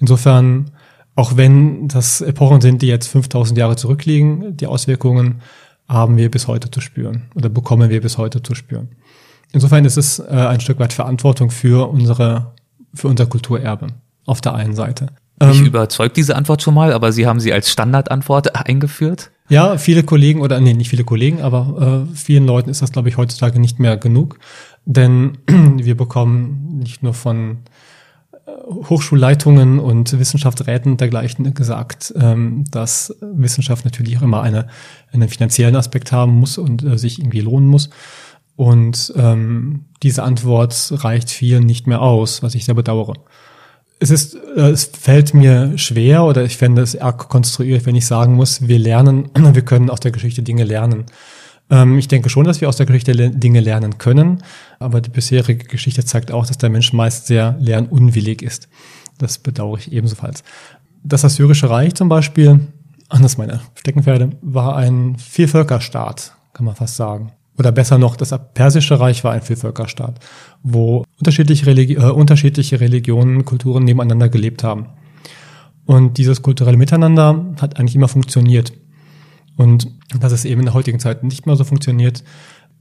[0.00, 0.70] Insofern,
[1.14, 5.42] auch wenn das Epochen sind, die jetzt 5000 Jahre zurückliegen, die Auswirkungen
[5.86, 8.88] haben wir bis heute zu spüren oder bekommen wir bis heute zu spüren.
[9.52, 12.54] Insofern ist es äh, ein Stück weit Verantwortung für unsere,
[12.94, 13.88] für unser Kulturerbe
[14.24, 15.08] auf der einen Seite.
[15.40, 19.30] Mich ähm, überzeugt diese Antwort schon mal, aber Sie haben sie als Standardantwort eingeführt.
[19.48, 23.08] Ja, viele Kollegen oder nee, nicht viele Kollegen, aber äh, vielen Leuten ist das, glaube
[23.08, 24.38] ich, heutzutage nicht mehr genug.
[24.86, 27.58] Denn wir bekommen nicht nur von
[28.46, 28.50] äh,
[28.88, 34.68] Hochschulleitungen und Wissenschaftsräten dergleichen gesagt, ähm, dass Wissenschaft natürlich auch immer eine,
[35.12, 37.90] einen finanziellen Aspekt haben muss und äh, sich irgendwie lohnen muss.
[38.56, 43.14] Und ähm, diese Antwort reicht vielen nicht mehr aus, was ich sehr bedauere
[44.00, 48.06] es ist, äh, es fällt mir schwer oder ich fände es arg konstruiert, wenn ich
[48.06, 51.06] sagen muss, wir lernen, wir können aus der Geschichte Dinge lernen.
[51.70, 54.42] Ähm, ich denke schon, dass wir aus der Geschichte Dinge lernen können,
[54.78, 58.68] aber die bisherige Geschichte zeigt auch, dass der Mensch meist sehr lernunwillig ist.
[59.18, 60.42] Das bedauere ich ebenfalls.
[61.02, 62.60] Das Assyrische Reich zum Beispiel,
[63.08, 68.98] anders meine Steckenpferde, war ein Vielvölkerstaat, kann man fast sagen oder besser noch, das Persische
[68.98, 70.18] Reich war ein Vielvölkerstaat,
[70.62, 74.86] wo unterschiedliche, Religi äh, unterschiedliche Religionen, Kulturen nebeneinander gelebt haben.
[75.86, 78.72] Und dieses kulturelle Miteinander hat eigentlich immer funktioniert.
[79.56, 79.88] Und
[80.18, 82.24] dass es eben in der heutigen Zeit nicht mehr so funktioniert,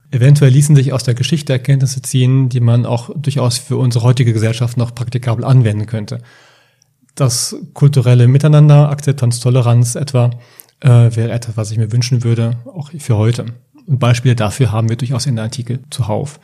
[0.09, 4.34] eventuell ließen sich aus der Geschichte Erkenntnisse ziehen, die man auch durchaus für unsere heutige
[4.34, 6.19] Gesellschaft noch praktikabel anwenden könnte.
[7.15, 10.32] Das kulturelle Miteinander, Akzeptanz, Toleranz etwa,
[10.80, 13.45] äh, wäre etwas, was ich mir wünschen würde, auch für heute.
[13.86, 16.39] Und Beispiele dafür haben wir durchaus in der Antike zuhauf.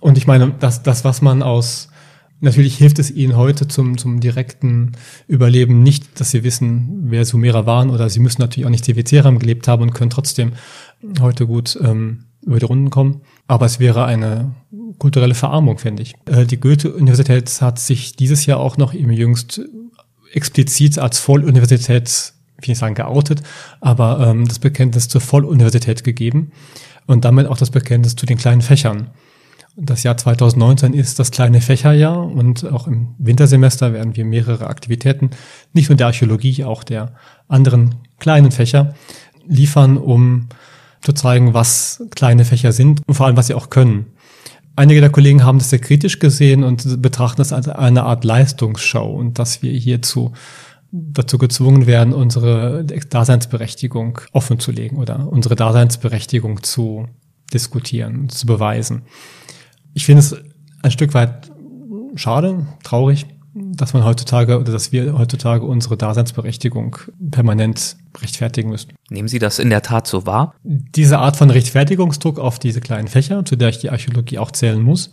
[0.00, 1.88] Und ich meine, das, das, was man aus,
[2.40, 4.92] natürlich hilft es ihnen heute zum, zum direkten
[5.26, 9.38] Überleben nicht, dass sie wissen, wer Sumerer waren, oder sie müssen natürlich auch nicht Teviceram
[9.38, 10.52] gelebt haben und können trotzdem
[11.20, 13.22] heute gut ähm, über die Runden kommen.
[13.48, 14.54] Aber es wäre eine
[14.98, 16.14] kulturelle Verarmung, finde ich.
[16.26, 19.60] Äh, die Goethe-Universität hat sich dieses Jahr auch noch im jüngst
[20.32, 23.42] explizit als Volluniversität will nicht sagen geoutet,
[23.80, 26.52] aber ähm, das Bekenntnis zur Volluniversität gegeben
[27.06, 29.10] und damit auch das Bekenntnis zu den kleinen Fächern.
[29.78, 35.30] Das Jahr 2019 ist das kleine Fächerjahr und auch im Wintersemester werden wir mehrere Aktivitäten,
[35.74, 37.12] nicht nur der Archäologie, auch der
[37.46, 38.94] anderen kleinen Fächer
[39.46, 40.48] liefern, um
[41.02, 44.06] zu zeigen, was kleine Fächer sind und vor allem, was sie auch können.
[44.76, 49.10] Einige der Kollegen haben das sehr kritisch gesehen und betrachten das als eine Art Leistungsshow
[49.10, 50.32] und dass wir hierzu
[51.12, 57.06] dazu gezwungen werden, unsere Daseinsberechtigung offen zu legen oder unsere Daseinsberechtigung zu
[57.52, 59.02] diskutieren, zu beweisen.
[59.94, 60.36] Ich finde es
[60.82, 61.50] ein Stück weit
[62.14, 66.96] schade, traurig, dass man heutzutage oder dass wir heutzutage unsere Daseinsberechtigung
[67.30, 68.92] permanent rechtfertigen müssen.
[69.08, 70.54] Nehmen Sie das in der Tat so wahr?
[70.62, 74.82] Diese Art von Rechtfertigungsdruck auf diese kleinen Fächer, zu der ich die Archäologie auch zählen
[74.82, 75.10] muss,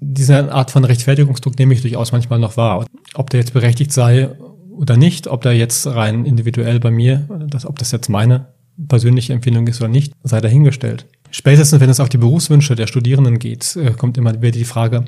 [0.00, 2.86] diese Art von Rechtfertigungsdruck nehme ich durchaus manchmal noch wahr.
[3.14, 4.30] Ob der jetzt berechtigt sei
[4.76, 8.48] oder nicht, ob der jetzt rein individuell bei mir, das, ob das jetzt meine
[8.88, 11.06] persönliche Empfindung ist oder nicht, sei dahingestellt.
[11.30, 15.04] Spätestens, wenn es auf die Berufswünsche der Studierenden geht, äh, kommt immer wieder die Frage,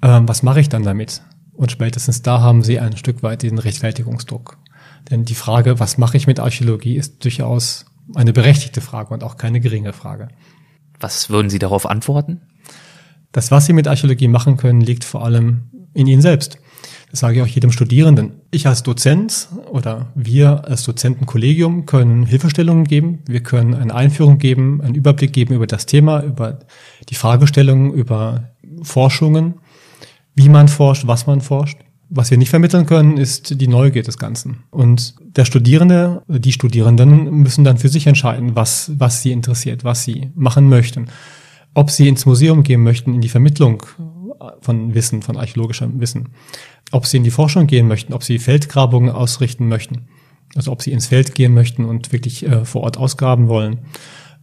[0.00, 1.22] äh, was mache ich dann damit?
[1.52, 4.58] Und spätestens da haben sie ein Stück weit diesen Rechtfertigungsdruck.
[5.10, 9.36] Denn die Frage, was mache ich mit Archäologie, ist durchaus eine berechtigte Frage und auch
[9.36, 10.28] keine geringe Frage.
[10.98, 12.42] Was würden Sie darauf antworten?
[13.32, 16.58] Das, was Sie mit Archäologie machen können, liegt vor allem in Ihnen selbst.
[17.10, 18.39] Das sage ich auch jedem Studierenden.
[18.52, 23.20] Ich als Dozent oder wir als Dozentenkollegium können Hilfestellungen geben.
[23.26, 26.58] Wir können eine Einführung geben, einen Überblick geben über das Thema, über
[27.08, 28.50] die Fragestellungen, über
[28.82, 29.54] Forschungen
[30.34, 31.78] wie man forscht, was man forscht.
[32.08, 34.64] Was wir nicht vermitteln können, ist die Neugier des Ganzen.
[34.70, 40.02] Und der Studierende, die Studierenden müssen dann für sich entscheiden, was, was sie interessiert, was
[40.02, 41.06] sie machen möchten.
[41.72, 43.84] Ob sie ins Museum gehen möchten, in die Vermittlung
[44.60, 46.30] von Wissen, von archäologischem Wissen.
[46.92, 50.08] Ob sie in die Forschung gehen möchten, ob sie Feldgrabungen ausrichten möchten.
[50.56, 53.80] Also ob sie ins Feld gehen möchten und wirklich äh, vor Ort ausgraben wollen.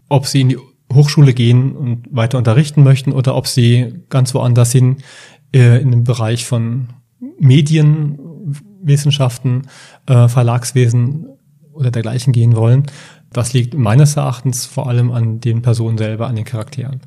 [0.08, 0.58] Ob sie in die
[0.94, 4.98] Hochschule gehen und weiter unterrichten möchten oder ob sie ganz woanders hin
[5.54, 6.88] äh, in dem Bereich von
[7.40, 9.68] Medienwissenschaften,
[10.06, 11.28] äh, Verlagswesen
[11.74, 12.84] oder dergleichen gehen wollen.
[13.32, 17.02] Das liegt meines Erachtens vor allem an den Personen selber, an den Charakteren.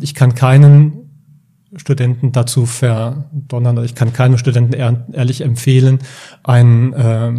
[0.00, 0.99] Ich kann keinen
[1.76, 4.74] Studenten dazu verdonnern, ich kann keinem Studenten
[5.12, 6.00] ehrlich empfehlen,
[6.42, 7.32] ein, äh,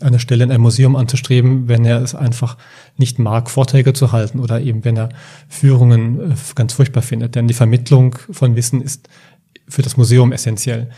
[0.00, 2.58] eine Stelle in einem Museum anzustreben, wenn er es einfach
[2.96, 5.08] nicht mag, Vorträge zu halten oder eben wenn er
[5.48, 7.34] Führungen äh, ganz furchtbar findet.
[7.34, 9.08] Denn die Vermittlung von Wissen ist
[9.68, 10.90] für das Museum essentiell.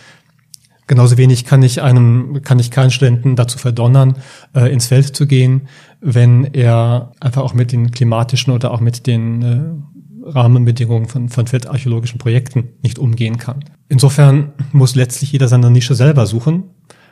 [0.87, 4.19] Genauso wenig kann ich einem, kann ich keinen Studenten dazu verdonnern,
[4.55, 5.69] äh, ins Feld zu gehen,
[6.01, 9.94] wenn er einfach auch mit den klimatischen oder auch mit den äh,
[10.25, 13.65] Rahmenbedingungen von, von feldarchäologischen Projekten nicht umgehen kann.
[13.89, 16.65] Insofern muss letztlich jeder seine Nische selber suchen.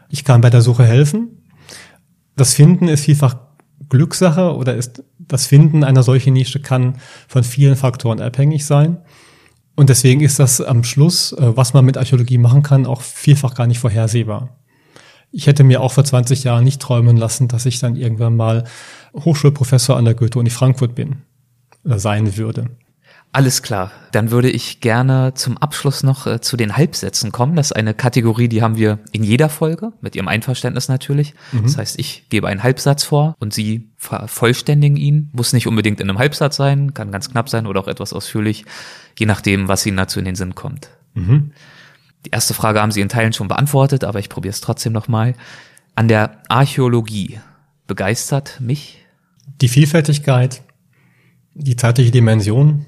[0.08, 1.42] Ich kann bei der Suche helfen.
[2.36, 3.36] Das Finden ist vielfach
[3.88, 6.98] Glückssache oder ist das Finden einer solchen Nische kann
[7.28, 8.98] von vielen Faktoren abhängig sein.
[9.74, 13.54] Und deswegen ist das am Schluss, äh, was man mit Archäologie machen kann, auch vielfach
[13.54, 14.56] gar nicht vorhersehbar.
[15.30, 18.64] Ich hätte mir auch vor 20 Jahren nicht träumen lassen, dass ich dann irgendwann mal
[19.14, 21.22] Hochschulprofessor an der Goethe-Uni Frankfurt bin
[21.84, 22.70] oder sein würde.
[23.34, 23.90] Alles klar.
[24.12, 27.56] Dann würde ich gerne zum Abschluss noch äh, zu den Halbsätzen kommen.
[27.56, 31.32] Das ist eine Kategorie, die haben wir in jeder Folge, mit Ihrem Einverständnis natürlich.
[31.50, 31.62] Mhm.
[31.62, 35.30] Das heißt, ich gebe einen Halbsatz vor und Sie vervollständigen ihn.
[35.32, 38.66] Muss nicht unbedingt in einem Halbsatz sein, kann ganz knapp sein oder auch etwas ausführlich,
[39.18, 40.90] je nachdem, was Ihnen dazu in den Sinn kommt.
[41.14, 41.52] Mhm.
[42.26, 45.34] Die erste Frage haben Sie in Teilen schon beantwortet, aber ich probiere es trotzdem nochmal.
[45.94, 47.40] An der Archäologie
[47.86, 48.98] begeistert mich?
[49.62, 50.62] Die Vielfältigkeit,
[51.54, 52.86] die zeitliche Dimension,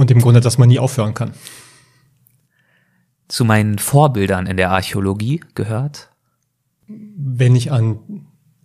[0.00, 1.32] und im Grunde, dass man nie aufhören kann.
[3.28, 6.08] Zu meinen Vorbildern in der Archäologie gehört?
[6.88, 7.98] Wenn ich an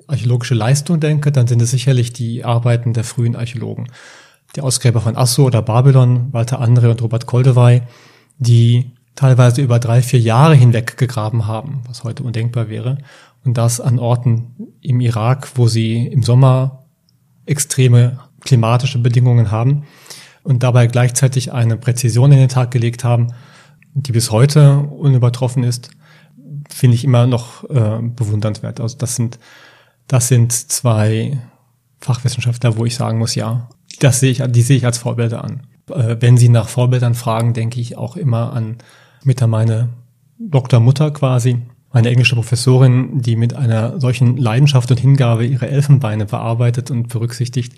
[0.08, 3.92] archäologische Leistung denke, dann sind es sicherlich die Arbeiten der frühen Archäologen.
[4.56, 7.82] Die Ausgräber von Assur oder Babylon, Walter Andre und Robert Koldewey,
[8.38, 12.98] die teilweise über drei, vier Jahre hinweg gegraben haben, was heute undenkbar wäre.
[13.44, 16.86] Und das an Orten im Irak, wo sie im Sommer
[17.46, 19.84] extreme klimatische Bedingungen haben
[20.46, 23.34] und dabei gleichzeitig eine Präzision in den Tag gelegt haben,
[23.96, 25.90] die bis heute unübertroffen ist,
[26.70, 28.80] finde ich immer noch äh, bewundernswert.
[28.80, 29.40] Also das sind,
[30.08, 31.40] das sind zwei
[32.00, 33.70] Fachwissenschaftler, wo ich sagen muss, ja,
[34.00, 35.64] das sehe ich, die sehe ich als Vorbilder an.
[35.90, 38.78] Äh, wenn Sie nach Vorbildern fragen, denke ich auch immer an
[39.24, 39.90] Mitter meine
[40.38, 46.92] Doktormutter quasi, meine englische Professorin, die mit einer solchen Leidenschaft und Hingabe ihre Elfenbeine bearbeitet
[46.92, 47.74] und berücksichtigt,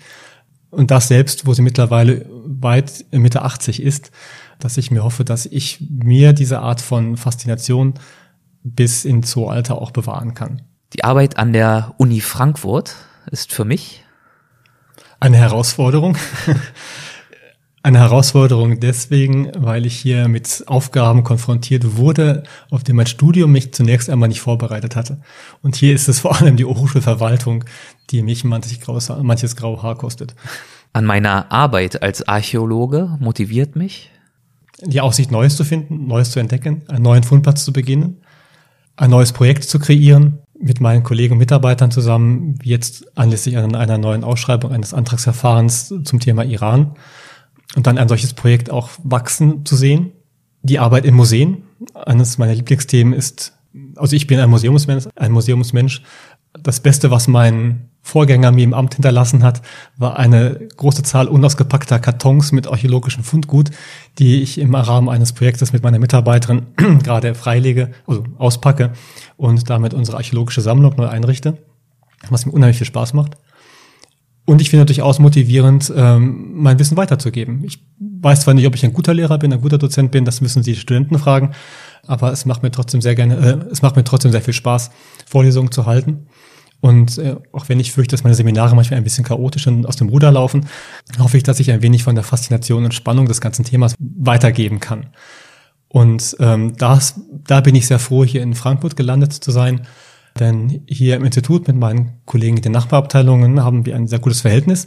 [0.70, 2.26] und das selbst, wo sie mittlerweile
[2.60, 4.10] weit Mitte 80 ist,
[4.58, 7.94] dass ich mir hoffe, dass ich mir diese Art von Faszination
[8.62, 10.62] bis ins hohe Alter auch bewahren kann.
[10.94, 12.96] Die Arbeit an der Uni Frankfurt
[13.30, 14.04] ist für mich
[15.20, 16.16] eine Herausforderung.
[17.80, 23.72] Eine Herausforderung deswegen, weil ich hier mit Aufgaben konfrontiert wurde, auf die mein Studium mich
[23.72, 25.22] zunächst einmal nicht vorbereitet hatte.
[25.62, 27.64] Und hier ist es vor allem die Hochschulverwaltung,
[28.10, 30.34] die mich manches, graues, manches graue Haar kostet.
[30.98, 34.10] An meiner Arbeit als Archäologe motiviert mich?
[34.82, 38.22] Die Aussicht, Neues zu finden, Neues zu entdecken, einen neuen Fundplatz zu beginnen,
[38.96, 44.24] ein neues Projekt zu kreieren, mit meinen Kollegen und Mitarbeitern zusammen, jetzt anlässlich einer neuen
[44.24, 46.96] Ausschreibung eines Antragsverfahrens zum Thema Iran
[47.76, 50.10] und dann ein solches Projekt auch wachsen zu sehen.
[50.62, 51.62] Die Arbeit in Museen,
[51.94, 53.56] eines meiner Lieblingsthemen ist
[53.94, 56.02] Also ich bin ein Museumsmensch, ein Museumsmensch.
[56.52, 59.60] Das Beste, was mein Vorgänger mir im Amt hinterlassen hat,
[59.96, 63.70] war eine große Zahl unausgepackter Kartons mit archäologischem Fundgut,
[64.18, 66.68] die ich im Rahmen eines Projektes mit meiner Mitarbeiterin
[67.02, 68.92] gerade freilege, also auspacke
[69.36, 71.58] und damit unsere archäologische Sammlung neu einrichte,
[72.30, 73.36] was mir unheimlich viel Spaß macht.
[74.46, 77.62] Und ich finde durchaus motivierend, ähm, mein Wissen weiterzugeben.
[77.64, 80.40] Ich weiß zwar nicht, ob ich ein guter Lehrer bin, ein guter Dozent bin, das
[80.40, 81.50] müssen die Studenten fragen,
[82.06, 84.90] aber es macht mir trotzdem sehr gerne, äh, es macht mir trotzdem sehr viel Spaß,
[85.26, 86.27] Vorlesungen zu halten.
[86.80, 89.96] Und äh, auch wenn ich fürchte, dass meine Seminare manchmal ein bisschen chaotisch und aus
[89.96, 90.66] dem Ruder laufen,
[91.18, 94.78] hoffe ich, dass ich ein wenig von der Faszination und Spannung des ganzen Themas weitergeben
[94.78, 95.08] kann.
[95.88, 99.86] Und ähm, das, da bin ich sehr froh, hier in Frankfurt gelandet zu sein
[100.38, 104.40] denn hier im Institut mit meinen Kollegen in den Nachbarabteilungen haben wir ein sehr gutes
[104.40, 104.86] Verhältnis.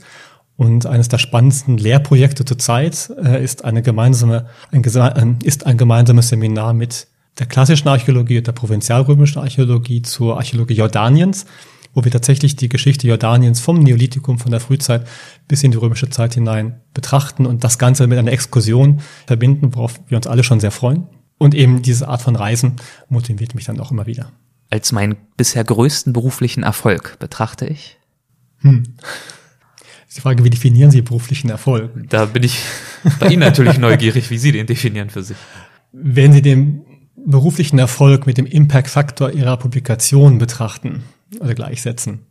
[0.57, 6.29] Und eines der spannendsten Lehrprojekte zurzeit äh, ist eine gemeinsame, ein, äh, ist ein gemeinsames
[6.29, 7.07] Seminar mit
[7.39, 11.45] der klassischen Archäologie und der provinzialrömischen Archäologie zur Archäologie Jordaniens,
[11.93, 15.07] wo wir tatsächlich die Geschichte Jordaniens vom Neolithikum, von der Frühzeit
[15.47, 19.99] bis in die römische Zeit hinein betrachten und das Ganze mit einer Exkursion verbinden, worauf
[20.07, 21.07] wir uns alle schon sehr freuen.
[21.37, 22.75] Und eben diese Art von Reisen
[23.09, 24.31] motiviert mich dann auch immer wieder
[24.71, 27.97] als meinen bisher größten beruflichen Erfolg betrachte ich?
[28.59, 28.83] Hm.
[30.15, 31.91] Die Frage, wie definieren Sie beruflichen Erfolg?
[32.09, 32.59] Da bin ich
[33.19, 35.37] bei Ihnen natürlich neugierig, wie Sie den definieren für sich.
[35.91, 36.81] Wenn Sie den
[37.15, 41.03] beruflichen Erfolg mit dem Impact-Faktor Ihrer Publikation betrachten
[41.39, 42.25] oder gleichsetzen,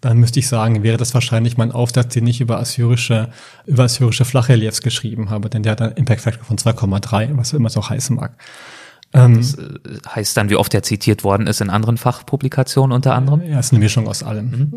[0.00, 3.30] dann müsste ich sagen, wäre das wahrscheinlich mein Aufsatz, den ich über assyrische,
[3.64, 7.88] über assyrische Flachreliefs geschrieben habe, denn der hat einen Impact-Faktor von 2,3, was immer so
[7.88, 8.36] heißen mag.
[9.14, 9.78] Ähm, das äh,
[10.14, 13.40] heißt dann, wie oft er zitiert worden ist in anderen Fachpublikationen unter anderem?
[13.42, 14.50] Ja, es ist eine Mischung aus allem.
[14.50, 14.74] Mhm.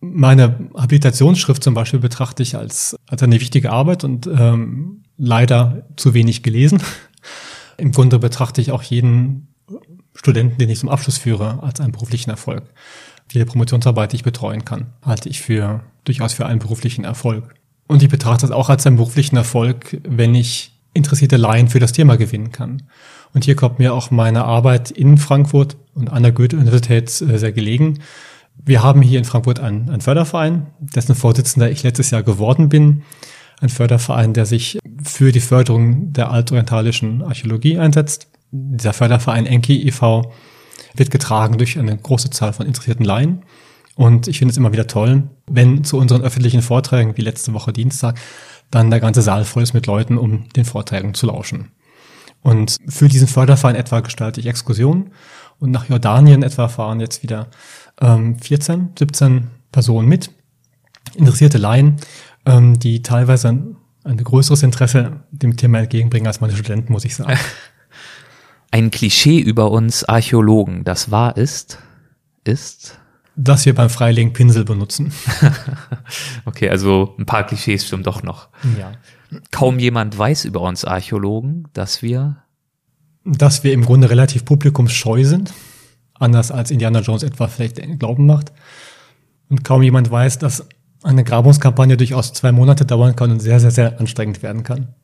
[0.00, 6.14] Meine Habilitationsschrift zum Beispiel betrachte ich als, als eine wichtige Arbeit und ähm, leider zu
[6.14, 6.80] wenig gelesen.
[7.76, 9.48] Im Grunde betrachte ich auch jeden
[10.18, 12.64] Studenten, den ich zum Abschluss führe, als einen beruflichen Erfolg.
[13.30, 17.54] Jede Promotionsarbeit, die ich betreuen kann, halte ich für durchaus für einen beruflichen Erfolg.
[17.86, 21.92] Und ich betrachte es auch als einen beruflichen Erfolg, wenn ich interessierte Laien für das
[21.92, 22.82] Thema gewinnen kann.
[23.32, 27.52] Und hier kommt mir auch meine Arbeit in Frankfurt und an der Goethe-Universität äh, sehr
[27.52, 28.00] gelegen.
[28.56, 33.02] Wir haben hier in Frankfurt einen, einen Förderverein, dessen Vorsitzender ich letztes Jahr geworden bin.
[33.60, 38.28] Ein Förderverein, der sich für die Förderung der altorientalischen Archäologie einsetzt.
[38.50, 40.32] Dieser Förderverein Enki e.V.
[40.94, 43.44] wird getragen durch eine große Zahl von interessierten Laien.
[43.94, 47.72] Und ich finde es immer wieder toll, wenn zu unseren öffentlichen Vorträgen, wie letzte Woche
[47.72, 48.18] Dienstag,
[48.70, 51.72] dann der ganze Saal voll ist mit Leuten, um den Vorträgen zu lauschen.
[52.42, 55.10] Und für diesen Förderverein etwa gestalte ich Exkursionen.
[55.58, 57.48] Und nach Jordanien etwa fahren jetzt wieder
[58.00, 60.30] ähm, 14, 17 Personen mit.
[61.16, 61.96] Interessierte Laien,
[62.46, 67.16] ähm, die teilweise ein, ein größeres Interesse dem Thema entgegenbringen als meine Studenten, muss ich
[67.16, 67.38] sagen.
[68.70, 71.78] Ein Klischee über uns Archäologen, das wahr ist,
[72.44, 72.98] ist
[73.40, 75.12] dass wir beim Freilegen Pinsel benutzen.
[76.44, 78.48] okay, also ein paar Klischees stimmen doch noch.
[78.76, 78.90] Ja.
[79.52, 82.42] Kaum jemand weiß über uns Archäologen, dass wir
[83.24, 85.52] dass wir im Grunde relativ publikumsscheu sind,
[86.14, 88.52] anders als Indiana Jones etwa vielleicht Glauben macht.
[89.50, 90.66] Und kaum jemand weiß, dass
[91.02, 94.94] eine Grabungskampagne durchaus zwei Monate dauern kann und sehr, sehr, sehr anstrengend werden kann.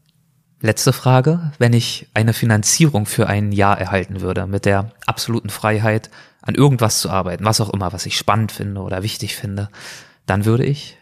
[0.64, 1.52] Letzte Frage.
[1.58, 6.08] Wenn ich eine Finanzierung für ein Jahr erhalten würde, mit der absoluten Freiheit,
[6.40, 9.68] an irgendwas zu arbeiten, was auch immer, was ich spannend finde oder wichtig finde,
[10.24, 10.96] dann würde ich?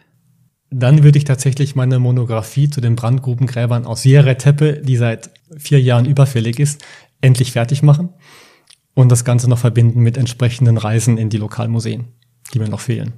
[0.69, 5.79] Dann würde ich tatsächlich meine Monographie zu den Brandgrubengräbern aus Sierra Teppe, die seit vier
[5.79, 6.83] Jahren überfällig ist,
[7.21, 8.09] endlich fertig machen
[8.95, 12.09] und das Ganze noch verbinden mit entsprechenden Reisen in die Lokalmuseen,
[12.53, 13.13] die mir noch fehlen.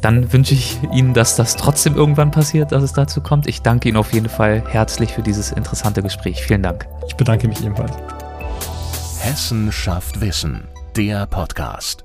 [0.00, 3.46] Dann wünsche ich Ihnen, dass das trotzdem irgendwann passiert, dass es dazu kommt.
[3.46, 6.42] Ich danke Ihnen auf jeden Fall herzlich für dieses interessante Gespräch.
[6.42, 6.86] Vielen Dank.
[7.06, 7.92] Ich bedanke mich ebenfalls.
[9.20, 12.04] Hessen schafft Wissen der Podcast.